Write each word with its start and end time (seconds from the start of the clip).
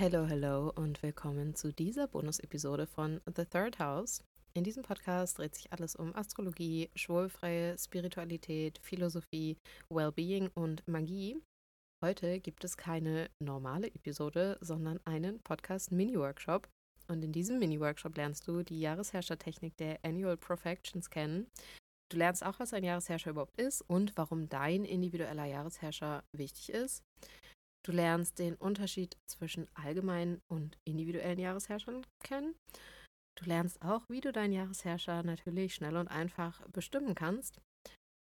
Hello, 0.00 0.26
hello 0.26 0.72
und 0.76 1.02
willkommen 1.02 1.56
zu 1.56 1.72
dieser 1.72 2.06
Bonus-Episode 2.06 2.86
von 2.86 3.20
The 3.34 3.44
Third 3.44 3.80
House. 3.80 4.22
In 4.54 4.62
diesem 4.62 4.84
Podcast 4.84 5.36
dreht 5.38 5.56
sich 5.56 5.72
alles 5.72 5.96
um 5.96 6.14
Astrologie, 6.14 6.88
schwulfreie 6.94 7.76
Spiritualität, 7.76 8.78
Philosophie, 8.80 9.56
Wellbeing 9.90 10.50
und 10.54 10.86
Magie. 10.86 11.36
Heute 12.00 12.38
gibt 12.38 12.62
es 12.62 12.76
keine 12.76 13.28
normale 13.42 13.88
Episode, 13.88 14.56
sondern 14.60 15.00
einen 15.04 15.40
Podcast-Mini-Workshop. 15.40 16.68
Und 17.08 17.24
in 17.24 17.32
diesem 17.32 17.58
Mini-Workshop 17.58 18.16
lernst 18.16 18.46
du 18.46 18.62
die 18.62 18.78
Jahresherrschertechnik 18.78 19.76
der 19.78 19.98
Annual 20.04 20.36
Perfections 20.36 21.10
kennen. 21.10 21.48
Du 22.12 22.18
lernst 22.18 22.46
auch, 22.46 22.60
was 22.60 22.72
ein 22.72 22.84
Jahresherrscher 22.84 23.30
überhaupt 23.30 23.60
ist 23.60 23.82
und 23.82 24.16
warum 24.16 24.48
dein 24.48 24.84
individueller 24.84 25.46
Jahresherrscher 25.46 26.22
wichtig 26.30 26.70
ist. 26.70 27.02
Du 27.86 27.92
lernst 27.92 28.38
den 28.38 28.54
Unterschied 28.56 29.16
zwischen 29.26 29.66
allgemeinen 29.74 30.40
und 30.50 30.76
individuellen 30.84 31.38
Jahresherrschern 31.38 32.04
kennen. 32.22 32.54
Du 33.38 33.44
lernst 33.44 33.80
auch, 33.82 34.04
wie 34.08 34.20
du 34.20 34.32
deinen 34.32 34.52
Jahresherrscher 34.52 35.22
natürlich 35.22 35.74
schnell 35.74 35.96
und 35.96 36.08
einfach 36.08 36.60
bestimmen 36.68 37.14
kannst. 37.14 37.60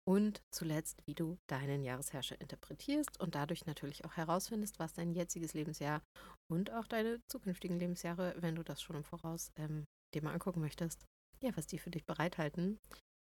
Und 0.08 0.40
zuletzt, 0.52 1.02
wie 1.06 1.14
du 1.14 1.36
deinen 1.48 1.82
Jahresherrscher 1.82 2.40
interpretierst 2.40 3.18
und 3.18 3.34
dadurch 3.34 3.66
natürlich 3.66 4.04
auch 4.04 4.16
herausfindest, 4.16 4.78
was 4.78 4.92
dein 4.92 5.10
jetziges 5.10 5.52
Lebensjahr 5.52 6.00
und 6.48 6.70
auch 6.72 6.86
deine 6.86 7.20
zukünftigen 7.26 7.78
Lebensjahre, 7.78 8.36
wenn 8.38 8.54
du 8.54 8.62
das 8.62 8.80
schon 8.80 8.96
im 8.96 9.04
Voraus 9.04 9.50
ähm, 9.56 9.84
dir 10.14 10.22
mal 10.22 10.32
angucken 10.32 10.60
möchtest, 10.60 11.06
ja, 11.42 11.50
was 11.56 11.66
die 11.66 11.78
für 11.78 11.90
dich 11.90 12.04
bereithalten. 12.04 12.78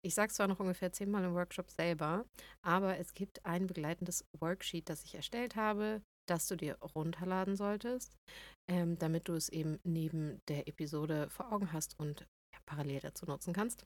Ich 0.06 0.14
sage 0.14 0.32
zwar 0.32 0.48
noch 0.48 0.60
ungefähr 0.60 0.92
zehnmal 0.92 1.24
im 1.24 1.34
Workshop 1.34 1.72
selber, 1.72 2.26
aber 2.62 3.00
es 3.00 3.14
gibt 3.16 3.44
ein 3.46 3.66
begleitendes 3.66 4.24
Worksheet, 4.40 4.88
das 4.88 5.04
ich 5.04 5.16
erstellt 5.16 5.56
habe, 5.56 6.04
das 6.30 6.48
du 6.48 6.56
dir 6.56 6.78
runterladen 6.82 7.56
solltest, 7.56 8.16
ähm, 8.70 8.98
damit 8.98 9.28
du 9.28 9.34
es 9.34 9.50
eben 9.50 9.80
neben 9.84 10.42
der 10.48 10.68
Episode 10.68 11.30
vor 11.30 11.52
Augen 11.52 11.74
hast 11.74 12.00
und 12.00 12.22
ja, 12.54 12.60
parallel 12.66 13.00
dazu 13.00 13.26
nutzen 13.26 13.54
kannst. 13.54 13.86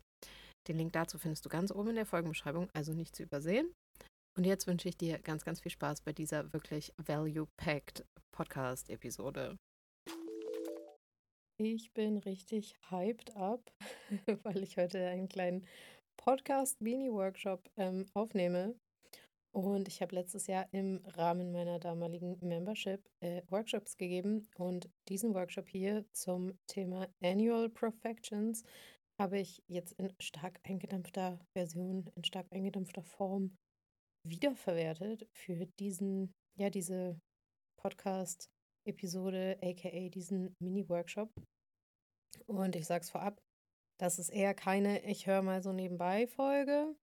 Den 0.68 0.78
Link 0.78 0.94
dazu 0.94 1.18
findest 1.18 1.46
du 1.46 1.50
ganz 1.50 1.72
oben 1.72 1.90
in 1.90 1.96
der 1.96 2.06
Folgenbeschreibung, 2.06 2.70
also 2.74 2.94
nicht 2.94 3.16
zu 3.16 3.24
übersehen. 3.24 3.74
Und 4.38 4.46
jetzt 4.46 4.68
wünsche 4.68 4.88
ich 4.88 4.98
dir 4.98 5.20
ganz, 5.20 5.44
ganz 5.44 5.60
viel 5.60 5.72
Spaß 5.72 6.02
bei 6.02 6.14
dieser 6.14 6.54
wirklich 6.54 6.94
value-packed 6.98 8.06
Podcast-Episode. 8.32 9.58
Ich 11.58 11.92
bin 11.94 12.18
richtig 12.18 12.76
hyped 12.90 13.36
up, 13.36 13.72
weil 14.44 14.64
ich 14.64 14.78
heute 14.78 15.06
einen 15.08 15.28
kleinen 15.28 15.68
Podcast-Mini-Workshop 16.18 17.70
ähm, 17.78 18.06
aufnehme 18.14 18.76
und 19.54 19.88
ich 19.88 20.02
habe 20.02 20.16
letztes 20.16 20.48
Jahr 20.48 20.68
im 20.72 21.02
Rahmen 21.06 21.52
meiner 21.52 21.78
damaligen 21.78 22.38
Membership 22.42 23.06
äh, 23.20 23.42
Workshops 23.50 23.98
gegeben. 23.98 24.48
Und 24.58 24.90
diesen 25.10 25.34
Workshop 25.34 25.68
hier 25.68 26.06
zum 26.14 26.58
Thema 26.68 27.08
Annual 27.22 27.70
Perfections 27.70 28.64
habe 29.20 29.40
ich 29.40 29.62
jetzt 29.68 29.92
in 29.94 30.14
stark 30.20 30.60
eingedampfter 30.64 31.40
Version, 31.54 32.10
in 32.16 32.24
stark 32.24 32.48
eingedampfter 32.52 33.04
Form 33.04 33.58
wiederverwertet 34.26 35.28
für 35.34 35.66
diesen, 35.80 36.34
ja, 36.58 36.70
diese 36.70 37.20
Podcast-Episode, 37.82 39.60
aka 39.62 40.10
diesen 40.10 40.56
Mini-Workshop. 40.60 41.30
Und 42.48 42.76
ich 42.76 42.86
sage 42.86 43.04
es 43.04 43.10
vorab, 43.10 43.42
das 44.00 44.18
ist 44.18 44.30
eher 44.30 44.54
keine 44.54 45.04
Ich 45.06 45.28
höre 45.28 45.42
mal 45.42 45.62
so 45.62 45.74
nebenbei 45.74 46.26
Folge, 46.28 46.96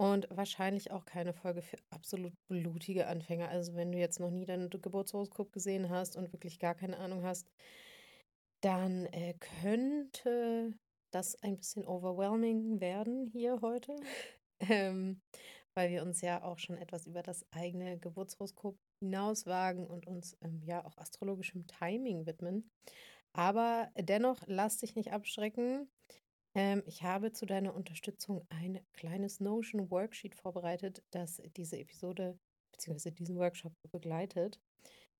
und 0.00 0.26
wahrscheinlich 0.30 0.92
auch 0.92 1.04
keine 1.04 1.34
Folge 1.34 1.60
für 1.60 1.76
absolut 1.90 2.32
blutige 2.48 3.06
Anfänger. 3.06 3.50
Also 3.50 3.74
wenn 3.74 3.92
du 3.92 3.98
jetzt 3.98 4.18
noch 4.18 4.30
nie 4.30 4.46
dein 4.46 4.70
Geburtshoroskop 4.70 5.52
gesehen 5.52 5.90
hast 5.90 6.16
und 6.16 6.32
wirklich 6.32 6.58
gar 6.58 6.74
keine 6.74 6.96
Ahnung 6.96 7.22
hast, 7.22 7.46
dann 8.62 9.04
äh, 9.12 9.34
könnte 9.60 10.72
das 11.10 11.36
ein 11.42 11.58
bisschen 11.58 11.86
overwhelming 11.86 12.80
werden 12.80 13.26
hier 13.26 13.60
heute. 13.60 13.94
ähm, 14.60 15.20
weil 15.74 15.90
wir 15.90 16.00
uns 16.02 16.22
ja 16.22 16.44
auch 16.44 16.58
schon 16.58 16.78
etwas 16.78 17.06
über 17.06 17.22
das 17.22 17.44
eigene 17.50 17.98
Geburtshoroskop 17.98 18.78
hinauswagen 19.00 19.86
und 19.86 20.06
uns 20.06 20.34
ähm, 20.40 20.62
ja 20.64 20.82
auch 20.82 20.96
astrologischem 20.96 21.66
Timing 21.66 22.24
widmen. 22.24 22.70
Aber 23.34 23.90
dennoch 23.98 24.40
lass 24.46 24.78
dich 24.78 24.94
nicht 24.94 25.12
abschrecken. 25.12 25.90
Ähm, 26.54 26.82
ich 26.86 27.02
habe 27.02 27.32
zu 27.32 27.46
deiner 27.46 27.74
Unterstützung 27.74 28.44
ein 28.48 28.80
kleines 28.92 29.40
Notion-Worksheet 29.40 30.34
vorbereitet, 30.34 31.02
das 31.10 31.40
diese 31.56 31.78
Episode 31.78 32.38
bzw. 32.72 33.12
diesen 33.12 33.36
Workshop 33.36 33.72
begleitet. 33.90 34.60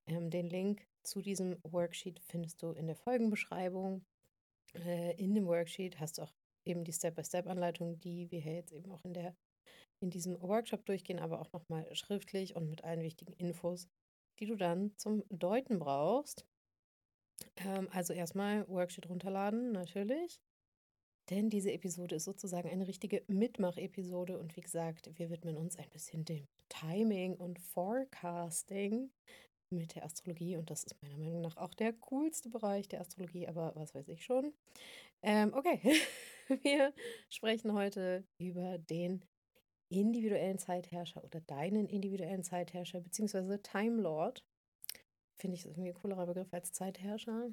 Ähm, 0.07 0.31
den 0.31 0.47
Link 0.47 0.87
zu 1.03 1.21
diesem 1.21 1.57
Worksheet 1.63 2.21
findest 2.21 2.63
du 2.63 2.73
in 2.73 2.87
der 2.87 2.97
Folgenbeschreibung. 2.97 4.05
Äh, 4.75 5.17
in 5.23 5.35
dem 5.35 5.47
Worksheet 5.47 6.01
hast 6.01 6.19
du 6.19 6.23
auch 6.23 6.33
eben 6.65 6.85
die 6.85 6.93
Step-by-Step-Anleitung, 6.93 8.01
die 8.01 8.31
wir 8.31 8.41
hier 8.41 8.55
jetzt 8.55 8.73
eben 8.73 8.91
auch 8.91 9.05
in, 9.05 9.15
der, 9.15 9.37
in 10.01 10.11
diesem 10.11 10.41
Workshop 10.43 10.85
durchgehen, 10.85 11.21
aber 11.21 11.41
auch 11.41 11.53
nochmal 11.53 11.87
schriftlich 11.95 12.57
und 12.57 12.69
mit 12.69 12.85
allen 12.85 13.03
wichtigen 13.03 13.33
Infos, 13.35 13.89
die 14.41 14.47
du 14.47 14.57
dann 14.57 14.97
zum 14.97 15.23
Deuten 15.31 15.79
brauchst. 15.79 16.45
Ähm, 17.57 17.89
also 17.93 18.13
erstmal 18.13 18.67
Worksheet 18.69 19.09
runterladen, 19.09 19.73
natürlich. 19.73 20.41
Denn 21.31 21.49
diese 21.49 21.73
Episode 21.73 22.17
ist 22.17 22.25
sozusagen 22.25 22.69
eine 22.69 22.89
richtige 22.89 23.23
Mitmach-Episode 23.29 24.39
und 24.39 24.57
wie 24.57 24.63
gesagt, 24.63 25.11
wir 25.17 25.31
widmen 25.31 25.57
uns 25.57 25.79
ein 25.79 25.89
bisschen 25.91 26.25
dem 26.25 26.49
Timing 26.69 27.35
und 27.37 27.61
Forecasting 27.61 29.11
mit 29.73 29.95
der 29.95 30.05
Astrologie 30.05 30.57
und 30.57 30.71
das 30.71 30.83
ist 30.83 31.01
meiner 31.03 31.17
Meinung 31.19 31.41
nach 31.43 31.57
auch 31.57 31.73
der 31.75 31.93
coolste 31.93 32.49
Bereich 32.49 32.89
der 32.89 33.01
Astrologie, 33.01 33.47
aber 33.47 33.73
was 33.77 33.95
weiß 33.95 34.09
ich 34.09 34.25
schon. 34.25 34.53
Ähm, 35.23 35.55
okay, 35.55 35.81
wir 36.63 36.93
sprechen 37.29 37.75
heute 37.75 38.25
über 38.41 38.79
den 38.79 39.25
individuellen 39.89 40.59
Zeitherrscher 40.59 41.23
oder 41.23 41.41
deinen 41.43 41.89
individuellen 41.89 42.43
Zeitherrscher 42.43 43.01
beziehungsweise 43.01 43.63
Time 43.63 44.03
Lord. 44.03 44.45
Finde 45.41 45.57
ich 45.57 45.63
das 45.63 45.73
irgendwie 45.73 45.91
ein 45.91 45.95
coolerer 45.95 46.27
Begriff 46.27 46.53
als 46.53 46.73
Zeitherrscher. 46.73 47.53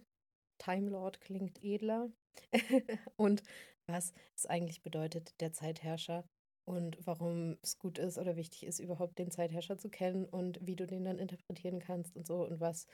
Time 0.58 0.90
Lord 0.90 1.22
klingt 1.22 1.64
edler. 1.64 2.10
und 3.16 3.44
was 3.88 4.14
es 4.36 4.46
eigentlich 4.46 4.82
bedeutet, 4.82 5.40
der 5.40 5.54
Zeitherrscher 5.54 6.28
und 6.66 6.98
warum 7.06 7.58
es 7.62 7.80
gut 7.80 7.98
ist 7.98 8.18
oder 8.18 8.36
wichtig 8.36 8.66
ist, 8.66 8.80
überhaupt 8.80 9.18
den 9.20 9.32
Zeitherrscher 9.32 9.78
zu 9.78 9.90
kennen 9.90 10.26
und 10.26 10.60
wie 10.62 10.76
du 10.76 10.86
den 10.86 11.06
dann 11.06 11.18
interpretieren 11.18 11.80
kannst 11.80 12.16
und 12.16 12.28
so 12.28 12.46
und 12.46 12.60
was 12.60 12.88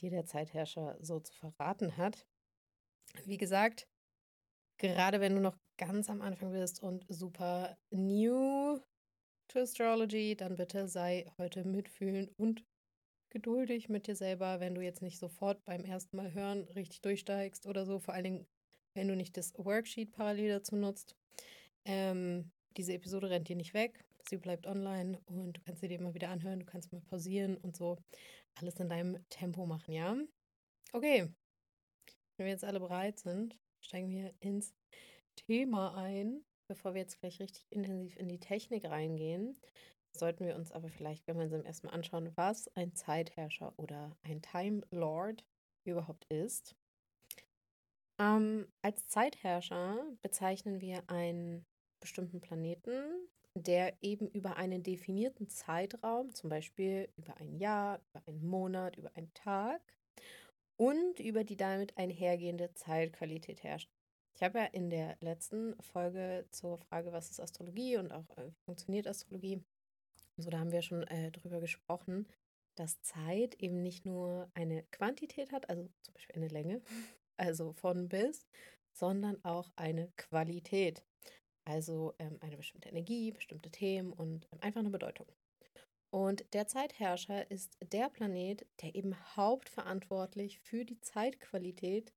dir 0.00 0.10
der 0.10 0.24
Zeitherrscher 0.24 0.96
so 1.00 1.20
zu 1.20 1.34
verraten 1.34 1.98
hat. 1.98 2.26
Wie 3.26 3.36
gesagt, 3.36 3.86
gerade 4.78 5.20
wenn 5.20 5.34
du 5.34 5.40
noch 5.40 5.58
ganz 5.76 6.08
am 6.08 6.22
Anfang 6.22 6.52
bist 6.52 6.82
und 6.82 7.04
super 7.08 7.76
new 7.90 8.80
to 9.48 9.58
Astrology, 9.58 10.36
dann 10.36 10.56
bitte 10.56 10.88
sei 10.88 11.26
heute 11.36 11.64
mitfühlend 11.64 12.30
und 12.38 12.64
geduldig 13.30 13.88
mit 13.88 14.06
dir 14.06 14.16
selber, 14.16 14.60
wenn 14.60 14.74
du 14.74 14.80
jetzt 14.80 15.02
nicht 15.02 15.18
sofort 15.18 15.64
beim 15.64 15.84
ersten 15.84 16.16
Mal 16.16 16.34
hören 16.34 16.64
richtig 16.74 17.00
durchsteigst 17.00 17.66
oder 17.66 17.86
so. 17.86 17.98
Vor 17.98 18.14
allen 18.14 18.24
Dingen, 18.24 18.46
wenn 18.94 19.08
du 19.08 19.16
nicht 19.16 19.36
das 19.36 19.54
Worksheet 19.56 20.12
parallel 20.12 20.50
dazu 20.50 20.76
nutzt. 20.76 21.16
Ähm, 21.84 22.50
diese 22.76 22.92
Episode 22.92 23.30
rennt 23.30 23.48
dir 23.48 23.56
nicht 23.56 23.74
weg. 23.74 24.04
Sie 24.28 24.36
bleibt 24.36 24.66
online 24.66 25.18
und 25.26 25.56
du 25.56 25.60
kannst 25.62 25.80
sie 25.80 25.88
dir 25.88 25.98
immer 25.98 26.14
wieder 26.14 26.28
anhören. 26.28 26.60
Du 26.60 26.66
kannst 26.66 26.92
mal 26.92 27.00
pausieren 27.00 27.56
und 27.56 27.76
so 27.76 27.98
alles 28.56 28.76
in 28.76 28.88
deinem 28.88 29.18
Tempo 29.28 29.66
machen, 29.66 29.92
ja? 29.92 30.16
Okay. 30.92 31.28
Wenn 32.36 32.46
wir 32.46 32.52
jetzt 32.52 32.64
alle 32.64 32.80
bereit 32.80 33.18
sind, 33.18 33.56
steigen 33.80 34.10
wir 34.10 34.34
ins 34.40 34.74
Thema 35.36 35.94
ein. 35.94 36.44
Bevor 36.68 36.94
wir 36.94 37.00
jetzt 37.00 37.18
gleich 37.18 37.40
richtig 37.40 37.66
intensiv 37.70 38.16
in 38.16 38.28
die 38.28 38.38
Technik 38.38 38.84
reingehen, 38.84 39.58
sollten 40.12 40.46
wir 40.46 40.56
uns 40.56 40.72
aber 40.72 40.88
vielleicht 40.88 41.26
gemeinsam 41.26 41.64
erstmal 41.64 41.94
anschauen, 41.94 42.32
was 42.36 42.68
ein 42.76 42.94
Zeitherrscher 42.94 43.72
oder 43.76 44.16
ein 44.22 44.42
Time 44.42 44.82
Lord 44.90 45.44
überhaupt 45.84 46.24
ist. 46.26 46.74
Ähm, 48.18 48.68
als 48.82 49.08
Zeitherrscher 49.08 50.04
bezeichnen 50.22 50.80
wir 50.80 51.02
einen 51.08 51.64
bestimmten 52.00 52.40
Planeten, 52.40 53.28
der 53.54 53.94
eben 54.02 54.28
über 54.28 54.56
einen 54.56 54.82
definierten 54.82 55.48
Zeitraum, 55.48 56.34
zum 56.34 56.50
Beispiel 56.50 57.08
über 57.16 57.36
ein 57.38 57.56
Jahr, 57.56 58.00
über 58.10 58.22
einen 58.26 58.46
Monat, 58.46 58.96
über 58.96 59.10
einen 59.16 59.32
Tag 59.34 59.80
und 60.76 61.18
über 61.18 61.44
die 61.44 61.56
damit 61.56 61.96
einhergehende 61.96 62.72
Zeitqualität 62.74 63.62
herrscht. 63.62 63.90
Ich 64.34 64.42
habe 64.42 64.58
ja 64.58 64.64
in 64.66 64.88
der 64.90 65.16
letzten 65.20 65.74
Folge 65.82 66.46
zur 66.50 66.78
Frage, 66.78 67.12
was 67.12 67.30
ist 67.30 67.40
Astrologie 67.40 67.96
und 67.96 68.12
auch 68.12 68.38
äh, 68.38 68.46
wie 68.46 68.64
funktioniert 68.64 69.06
Astrologie, 69.06 69.62
so, 70.40 70.50
da 70.50 70.58
haben 70.58 70.72
wir 70.72 70.82
schon 70.82 71.02
äh, 71.04 71.30
drüber 71.30 71.60
gesprochen, 71.60 72.26
dass 72.76 73.00
Zeit 73.02 73.54
eben 73.56 73.82
nicht 73.82 74.06
nur 74.06 74.50
eine 74.54 74.84
Quantität 74.90 75.52
hat, 75.52 75.68
also 75.68 75.88
zum 76.02 76.14
Beispiel 76.14 76.36
eine 76.36 76.48
Länge, 76.48 76.82
also 77.36 77.72
von 77.72 78.08
bis, 78.08 78.46
sondern 78.92 79.42
auch 79.44 79.70
eine 79.76 80.12
Qualität. 80.16 81.04
Also 81.64 82.14
ähm, 82.18 82.38
eine 82.40 82.56
bestimmte 82.56 82.88
Energie, 82.88 83.32
bestimmte 83.32 83.70
Themen 83.70 84.12
und 84.12 84.48
ähm, 84.52 84.58
einfach 84.60 84.80
eine 84.80 84.90
Bedeutung. 84.90 85.26
Und 86.12 86.52
der 86.54 86.66
Zeitherrscher 86.66 87.48
ist 87.50 87.76
der 87.92 88.08
Planet, 88.08 88.66
der 88.82 88.94
eben 88.96 89.14
hauptverantwortlich 89.36 90.58
für 90.58 90.84
die 90.84 91.00
Zeitqualität 91.00 92.12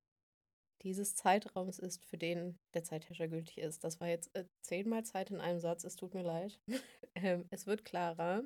dieses 0.83 1.15
Zeitraums 1.15 1.79
ist, 1.79 2.05
für 2.05 2.17
den 2.17 2.57
der 2.73 2.83
Zeitherrscher 2.83 3.27
gültig 3.27 3.57
ist. 3.57 3.83
Das 3.83 3.99
war 3.99 4.07
jetzt 4.07 4.35
äh, 4.35 4.45
zehnmal 4.61 5.03
Zeit 5.03 5.31
in 5.31 5.39
einem 5.39 5.59
Satz, 5.59 5.83
es 5.83 5.95
tut 5.95 6.13
mir 6.13 6.23
leid. 6.23 6.59
ähm, 7.15 7.45
es 7.49 7.65
wird 7.65 7.85
klarer. 7.85 8.43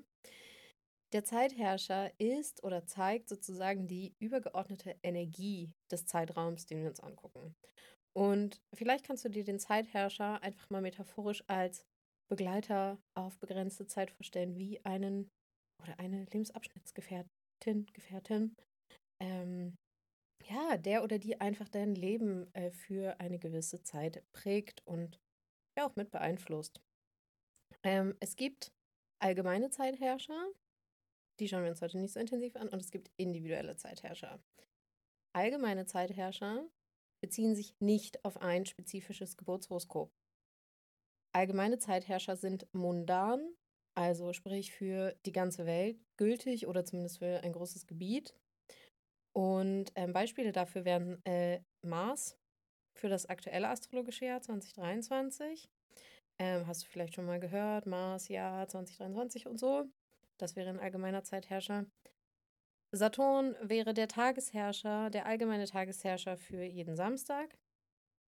Der 1.13 1.23
Zeitherrscher 1.23 2.11
ist 2.19 2.63
oder 2.63 2.85
zeigt 2.85 3.29
sozusagen 3.29 3.87
die 3.87 4.13
übergeordnete 4.19 4.97
Energie 5.03 5.71
des 5.89 6.05
Zeitraums, 6.05 6.65
den 6.65 6.81
wir 6.81 6.89
uns 6.89 6.99
angucken. 6.99 7.55
Und 8.13 8.61
vielleicht 8.73 9.05
kannst 9.05 9.23
du 9.23 9.29
dir 9.29 9.43
den 9.43 9.59
Zeitherrscher 9.59 10.41
einfach 10.43 10.69
mal 10.69 10.81
metaphorisch 10.81 11.43
als 11.47 11.85
Begleiter 12.29 12.99
auf 13.15 13.37
begrenzte 13.37 13.87
Zeit 13.87 14.11
vorstellen, 14.11 14.57
wie 14.57 14.83
einen 14.83 15.29
oder 15.81 15.97
eine 15.99 16.25
Lebensabschnittsgefährtin, 16.25 17.85
Gefährtin, 17.93 18.55
ähm, 19.21 19.77
ja, 20.49 20.77
der 20.77 21.03
oder 21.03 21.19
die 21.19 21.39
einfach 21.39 21.69
dein 21.69 21.95
Leben 21.95 22.53
äh, 22.53 22.71
für 22.71 23.19
eine 23.19 23.39
gewisse 23.39 23.81
Zeit 23.83 24.23
prägt 24.31 24.85
und 24.85 25.19
ja 25.77 25.87
auch 25.87 25.95
mit 25.95 26.11
beeinflusst. 26.11 26.81
Ähm, 27.83 28.15
es 28.19 28.35
gibt 28.35 28.71
allgemeine 29.19 29.69
Zeitherrscher, 29.69 30.47
die 31.39 31.47
schauen 31.47 31.63
wir 31.63 31.69
uns 31.69 31.81
heute 31.81 31.99
nicht 31.99 32.13
so 32.13 32.19
intensiv 32.19 32.55
an, 32.55 32.69
und 32.69 32.79
es 32.79 32.91
gibt 32.91 33.11
individuelle 33.17 33.75
Zeitherrscher. 33.75 34.39
Allgemeine 35.33 35.85
Zeitherrscher 35.85 36.67
beziehen 37.21 37.55
sich 37.55 37.75
nicht 37.79 38.23
auf 38.25 38.37
ein 38.37 38.65
spezifisches 38.65 39.37
Geburtshoroskop. 39.37 40.11
Allgemeine 41.35 41.77
Zeitherrscher 41.77 42.35
sind 42.35 42.67
mundan, 42.73 43.55
also 43.95 44.33
sprich 44.33 44.71
für 44.71 45.15
die 45.25 45.31
ganze 45.31 45.65
Welt 45.65 45.99
gültig 46.17 46.67
oder 46.67 46.85
zumindest 46.85 47.19
für 47.19 47.43
ein 47.43 47.53
großes 47.53 47.85
Gebiet. 47.85 48.33
Und 49.37 49.91
ähm, 49.93 50.13
Beispiele 50.13 50.51
dafür 50.51 50.83
wären 50.83 51.23
äh, 51.23 51.61
Mars 51.83 52.35
für 52.95 53.07
das 53.07 53.27
aktuelle 53.27 53.69
astrologische 53.69 54.25
Jahr 54.25 54.41
2023. 54.41 55.69
Ähm, 56.39 56.65
hast 56.65 56.83
du 56.83 56.87
vielleicht 56.87 57.13
schon 57.13 57.27
mal 57.27 57.39
gehört, 57.39 57.85
Mars 57.85 58.29
Jahr 58.29 58.67
2023 58.67 59.45
und 59.45 59.59
so. 59.59 59.85
Das 60.39 60.55
wäre 60.55 60.71
ein 60.71 60.79
allgemeiner 60.79 61.23
Zeitherrscher. 61.23 61.85
Saturn 62.91 63.55
wäre 63.61 63.93
der 63.93 64.07
Tagesherrscher, 64.07 65.11
der 65.11 65.27
allgemeine 65.27 65.67
Tagesherrscher 65.67 66.35
für 66.35 66.63
jeden 66.63 66.95
Samstag. 66.95 67.59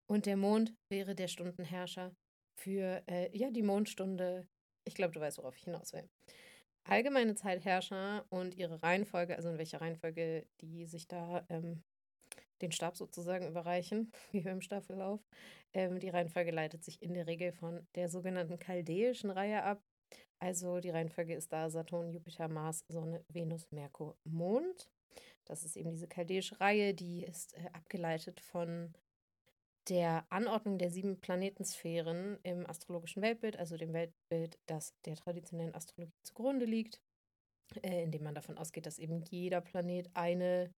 Und 0.07 0.27
der 0.27 0.37
Mond 0.37 0.75
wäre 0.91 1.15
der 1.15 1.27
Stundenherrscher 1.27 2.13
für 2.55 3.01
äh, 3.07 3.35
ja, 3.35 3.49
die 3.49 3.63
Mondstunde. 3.63 4.47
Ich 4.85 4.93
glaube, 4.93 5.15
du 5.15 5.21
weißt, 5.21 5.39
worauf 5.39 5.57
ich 5.57 5.63
hinaus 5.63 5.91
will 5.91 6.07
allgemeine 6.89 7.35
Zeitherrscher 7.35 8.25
und 8.29 8.55
ihre 8.55 8.81
Reihenfolge, 8.81 9.35
also 9.35 9.49
in 9.49 9.57
welcher 9.57 9.81
Reihenfolge 9.81 10.45
die 10.61 10.85
sich 10.85 11.07
da 11.07 11.45
ähm, 11.49 11.83
den 12.61 12.71
Stab 12.71 12.97
sozusagen 12.97 13.47
überreichen, 13.47 14.11
wie 14.31 14.43
wir 14.43 14.51
im 14.51 14.61
Staffellauf. 14.61 15.21
Ähm, 15.73 15.99
die 15.99 16.09
Reihenfolge 16.09 16.51
leitet 16.51 16.83
sich 16.83 17.01
in 17.01 17.13
der 17.13 17.27
Regel 17.27 17.51
von 17.51 17.87
der 17.95 18.09
sogenannten 18.09 18.59
chaldäischen 18.59 19.29
Reihe 19.29 19.63
ab. 19.63 19.81
Also 20.39 20.79
die 20.79 20.89
Reihenfolge 20.89 21.35
ist 21.35 21.51
da 21.51 21.69
Saturn, 21.69 22.11
Jupiter, 22.11 22.47
Mars, 22.47 22.85
Sonne, 22.87 23.23
Venus, 23.27 23.71
Merkur, 23.71 24.17
Mond. 24.23 24.89
Das 25.45 25.63
ist 25.63 25.75
eben 25.75 25.91
diese 25.91 26.07
chaldäische 26.07 26.59
Reihe, 26.59 26.93
die 26.93 27.23
ist 27.23 27.57
äh, 27.57 27.69
abgeleitet 27.73 28.39
von 28.39 28.93
der 29.89 30.25
Anordnung 30.29 30.77
der 30.77 30.91
sieben 30.91 31.19
Planetensphären 31.19 32.37
im 32.43 32.65
astrologischen 32.69 33.21
Weltbild, 33.21 33.57
also 33.57 33.75
dem 33.77 33.93
Weltbild, 33.93 34.59
das 34.67 34.93
der 35.05 35.15
traditionellen 35.15 35.73
Astrologie 35.73 36.13
zugrunde 36.23 36.65
liegt, 36.65 37.01
äh, 37.81 38.03
indem 38.03 38.23
man 38.23 38.35
davon 38.35 38.57
ausgeht, 38.57 38.85
dass 38.85 38.99
eben 38.99 39.23
jeder 39.29 39.61
Planet 39.61 40.09
eine 40.13 40.71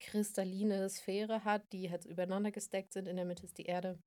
kristalline 0.00 0.88
Sphäre 0.88 1.44
hat, 1.44 1.64
die 1.72 1.90
halt 1.90 2.04
übereinander 2.04 2.50
gesteckt 2.50 2.92
sind. 2.92 3.08
In 3.08 3.16
der 3.16 3.24
Mitte 3.24 3.44
ist 3.44 3.58
die 3.58 3.66
Erde. 3.66 3.98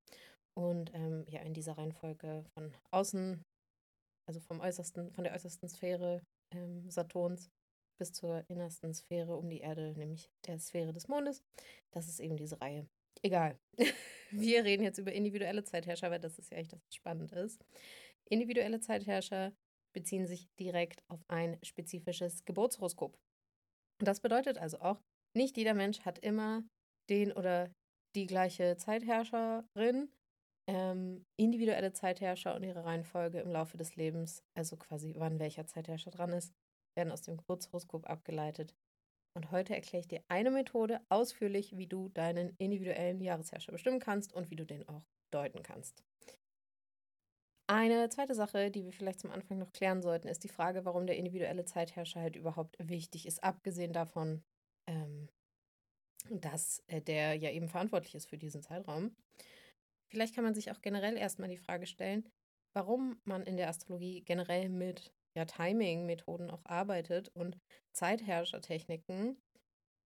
Und 0.57 0.93
ähm, 0.93 1.25
ja, 1.27 1.41
in 1.41 1.53
dieser 1.53 1.77
Reihenfolge 1.77 2.45
von 2.53 2.73
außen, 2.91 3.43
also 4.27 4.39
vom 4.41 4.61
äußersten, 4.61 5.11
von 5.11 5.23
der 5.23 5.33
äußersten 5.33 5.67
Sphäre 5.67 6.21
ähm, 6.53 6.89
Saturns 6.89 7.49
bis 7.97 8.11
zur 8.11 8.43
innersten 8.49 8.93
Sphäre 8.93 9.35
um 9.35 9.49
die 9.49 9.59
Erde, 9.59 9.93
nämlich 9.97 10.29
der 10.47 10.59
Sphäre 10.59 10.91
des 10.91 11.07
Mondes. 11.07 11.43
Das 11.93 12.07
ist 12.07 12.19
eben 12.19 12.35
diese 12.35 12.59
Reihe. 12.59 12.87
Egal. 13.21 13.57
Wir 14.39 14.63
reden 14.63 14.83
jetzt 14.83 14.97
über 14.97 15.13
individuelle 15.13 15.63
Zeitherrscher, 15.63 16.11
weil 16.11 16.19
das 16.19 16.37
ist 16.37 16.51
ja 16.51 16.57
echt 16.57 16.73
das, 16.73 16.81
was 16.85 16.95
spannend 16.95 17.31
ist. 17.31 17.63
Individuelle 18.29 18.79
Zeitherrscher 18.79 19.53
beziehen 19.93 20.27
sich 20.27 20.47
direkt 20.59 21.03
auf 21.07 21.23
ein 21.29 21.57
spezifisches 21.63 22.43
Geburtshoroskop. 22.45 23.17
Das 23.99 24.19
bedeutet 24.19 24.57
also 24.57 24.79
auch, 24.79 25.01
nicht 25.35 25.57
jeder 25.57 25.73
Mensch 25.73 26.01
hat 26.01 26.19
immer 26.19 26.63
den 27.09 27.31
oder 27.31 27.71
die 28.15 28.25
gleiche 28.25 28.75
Zeitherrscherin. 28.77 30.11
Ähm, 30.67 31.25
individuelle 31.37 31.93
Zeitherrscher 31.93 32.55
und 32.55 32.63
ihre 32.63 32.83
Reihenfolge 32.83 33.39
im 33.39 33.51
Laufe 33.51 33.77
des 33.77 33.95
Lebens, 33.95 34.43
also 34.55 34.77
quasi 34.77 35.13
wann 35.15 35.39
welcher 35.39 35.67
Zeitherrscher 35.67 36.11
dran 36.11 36.33
ist, 36.33 36.53
werden 36.97 37.11
aus 37.11 37.21
dem 37.21 37.37
Geburtshoroskop 37.37 38.09
abgeleitet 38.09 38.73
und 39.35 39.51
heute 39.51 39.75
erkläre 39.75 40.01
ich 40.01 40.07
dir 40.07 40.23
eine 40.27 40.49
Methode 40.49 41.01
ausführlich, 41.09 41.77
wie 41.77 41.87
du 41.87 42.09
deinen 42.09 42.55
individuellen 42.57 43.21
Jahresherrscher 43.21 43.71
bestimmen 43.71 43.99
kannst 43.99 44.33
und 44.33 44.49
wie 44.49 44.55
du 44.55 44.65
den 44.65 44.87
auch 44.87 45.03
deuten 45.31 45.61
kannst. 45.61 46.03
Eine 47.67 48.09
zweite 48.09 48.35
Sache, 48.35 48.69
die 48.69 48.85
wir 48.85 48.93
vielleicht 48.93 49.19
zum 49.19 49.31
Anfang 49.31 49.57
noch 49.57 49.73
klären 49.73 50.01
sollten, 50.01 50.27
ist 50.27 50.43
die 50.43 50.49
Frage, 50.49 50.85
warum 50.85 51.07
der 51.07 51.17
individuelle 51.17 51.65
Zeitherrscher 51.65 52.21
halt 52.21 52.35
überhaupt 52.35 52.77
wichtig 52.79 53.25
ist, 53.25 53.43
abgesehen 53.43 53.91
davon, 53.91 54.43
ähm, 54.87 55.29
dass 56.29 56.83
äh, 56.87 57.01
der 57.01 57.33
ja 57.33 57.49
eben 57.49 57.67
verantwortlich 57.67 58.15
ist 58.15 58.29
für 58.29 58.37
diesen 58.37 58.61
Zeitraum. 58.61 59.15
Vielleicht 60.11 60.35
kann 60.35 60.43
man 60.43 60.53
sich 60.53 60.71
auch 60.71 60.81
generell 60.81 61.17
erstmal 61.17 61.49
die 61.49 61.57
Frage 61.57 61.87
stellen, 61.87 62.29
warum 62.75 63.19
man 63.25 63.43
in 63.43 63.57
der 63.57 63.69
Astrologie 63.69 64.21
generell 64.21 64.69
mit 64.69 65.11
ja, 65.35 65.45
Timing-Methoden 65.45 66.49
auch 66.49 66.65
arbeitet 66.65 67.29
und 67.35 67.57
Zeitherrschertechniken. 67.93 69.37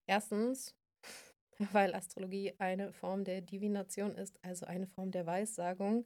Erstens, 0.07 0.75
weil 1.71 1.93
Astrologie 1.93 2.53
eine 2.57 2.91
Form 2.93 3.24
der 3.24 3.41
Divination 3.41 4.15
ist, 4.15 4.38
also 4.43 4.65
eine 4.65 4.88
Form 4.88 5.12
der 5.12 5.25
Weissagung. 5.25 6.05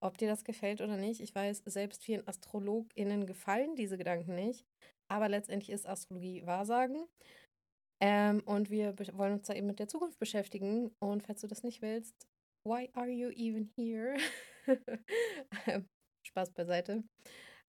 Ob 0.00 0.16
dir 0.18 0.28
das 0.28 0.44
gefällt 0.44 0.80
oder 0.80 0.96
nicht, 0.96 1.20
ich 1.20 1.34
weiß, 1.34 1.62
selbst 1.66 2.04
vielen 2.04 2.26
AstrologInnen 2.28 3.26
gefallen 3.26 3.74
diese 3.74 3.98
Gedanken 3.98 4.34
nicht, 4.36 4.64
aber 5.08 5.28
letztendlich 5.28 5.70
ist 5.70 5.88
Astrologie 5.88 6.46
Wahrsagen. 6.46 7.06
Ähm, 8.00 8.42
und 8.46 8.70
wir 8.70 8.94
wollen 9.14 9.32
uns 9.32 9.48
da 9.48 9.54
eben 9.54 9.66
mit 9.66 9.80
der 9.80 9.88
Zukunft 9.88 10.20
beschäftigen. 10.20 10.94
Und 11.00 11.24
falls 11.24 11.40
du 11.40 11.48
das 11.48 11.64
nicht 11.64 11.82
willst, 11.82 12.28
why 12.64 12.88
are 12.92 13.08
you 13.08 13.30
even 13.30 13.72
here? 13.74 14.16
Spaß 16.22 16.52
beiseite 16.52 17.02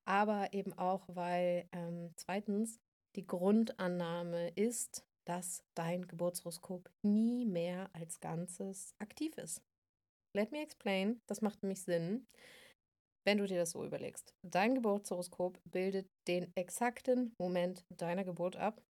aber 0.10 0.54
eben 0.54 0.74
auch, 0.74 1.04
weil 1.08 1.68
ähm, 1.72 2.12
zweitens 2.16 2.80
die 3.16 3.28
Grundannahme 3.28 4.50
ist, 4.56 5.06
dass 5.26 5.64
dein 5.76 6.08
Geburtshoroskop 6.08 6.90
nie 7.04 7.46
mehr 7.46 7.90
als 7.94 8.20
Ganzes 8.20 8.96
aktiv 8.98 9.38
ist. 9.38 9.62
Let 10.36 10.52
me 10.52 10.62
explain, 10.62 11.22
das 11.28 11.42
macht 11.42 11.62
nämlich 11.62 11.84
Sinn, 11.84 12.26
wenn 13.26 13.38
du 13.38 13.46
dir 13.46 13.60
das 13.60 13.72
so 13.72 13.86
überlegst. 13.86 14.34
Dein 14.42 14.74
Geburtshoroskop 14.74 15.60
bildet 15.66 16.10
den 16.28 16.52
exakten 16.56 17.36
Moment 17.38 17.86
deiner 17.90 18.24
Geburt 18.24 18.56
ab. 18.56 18.82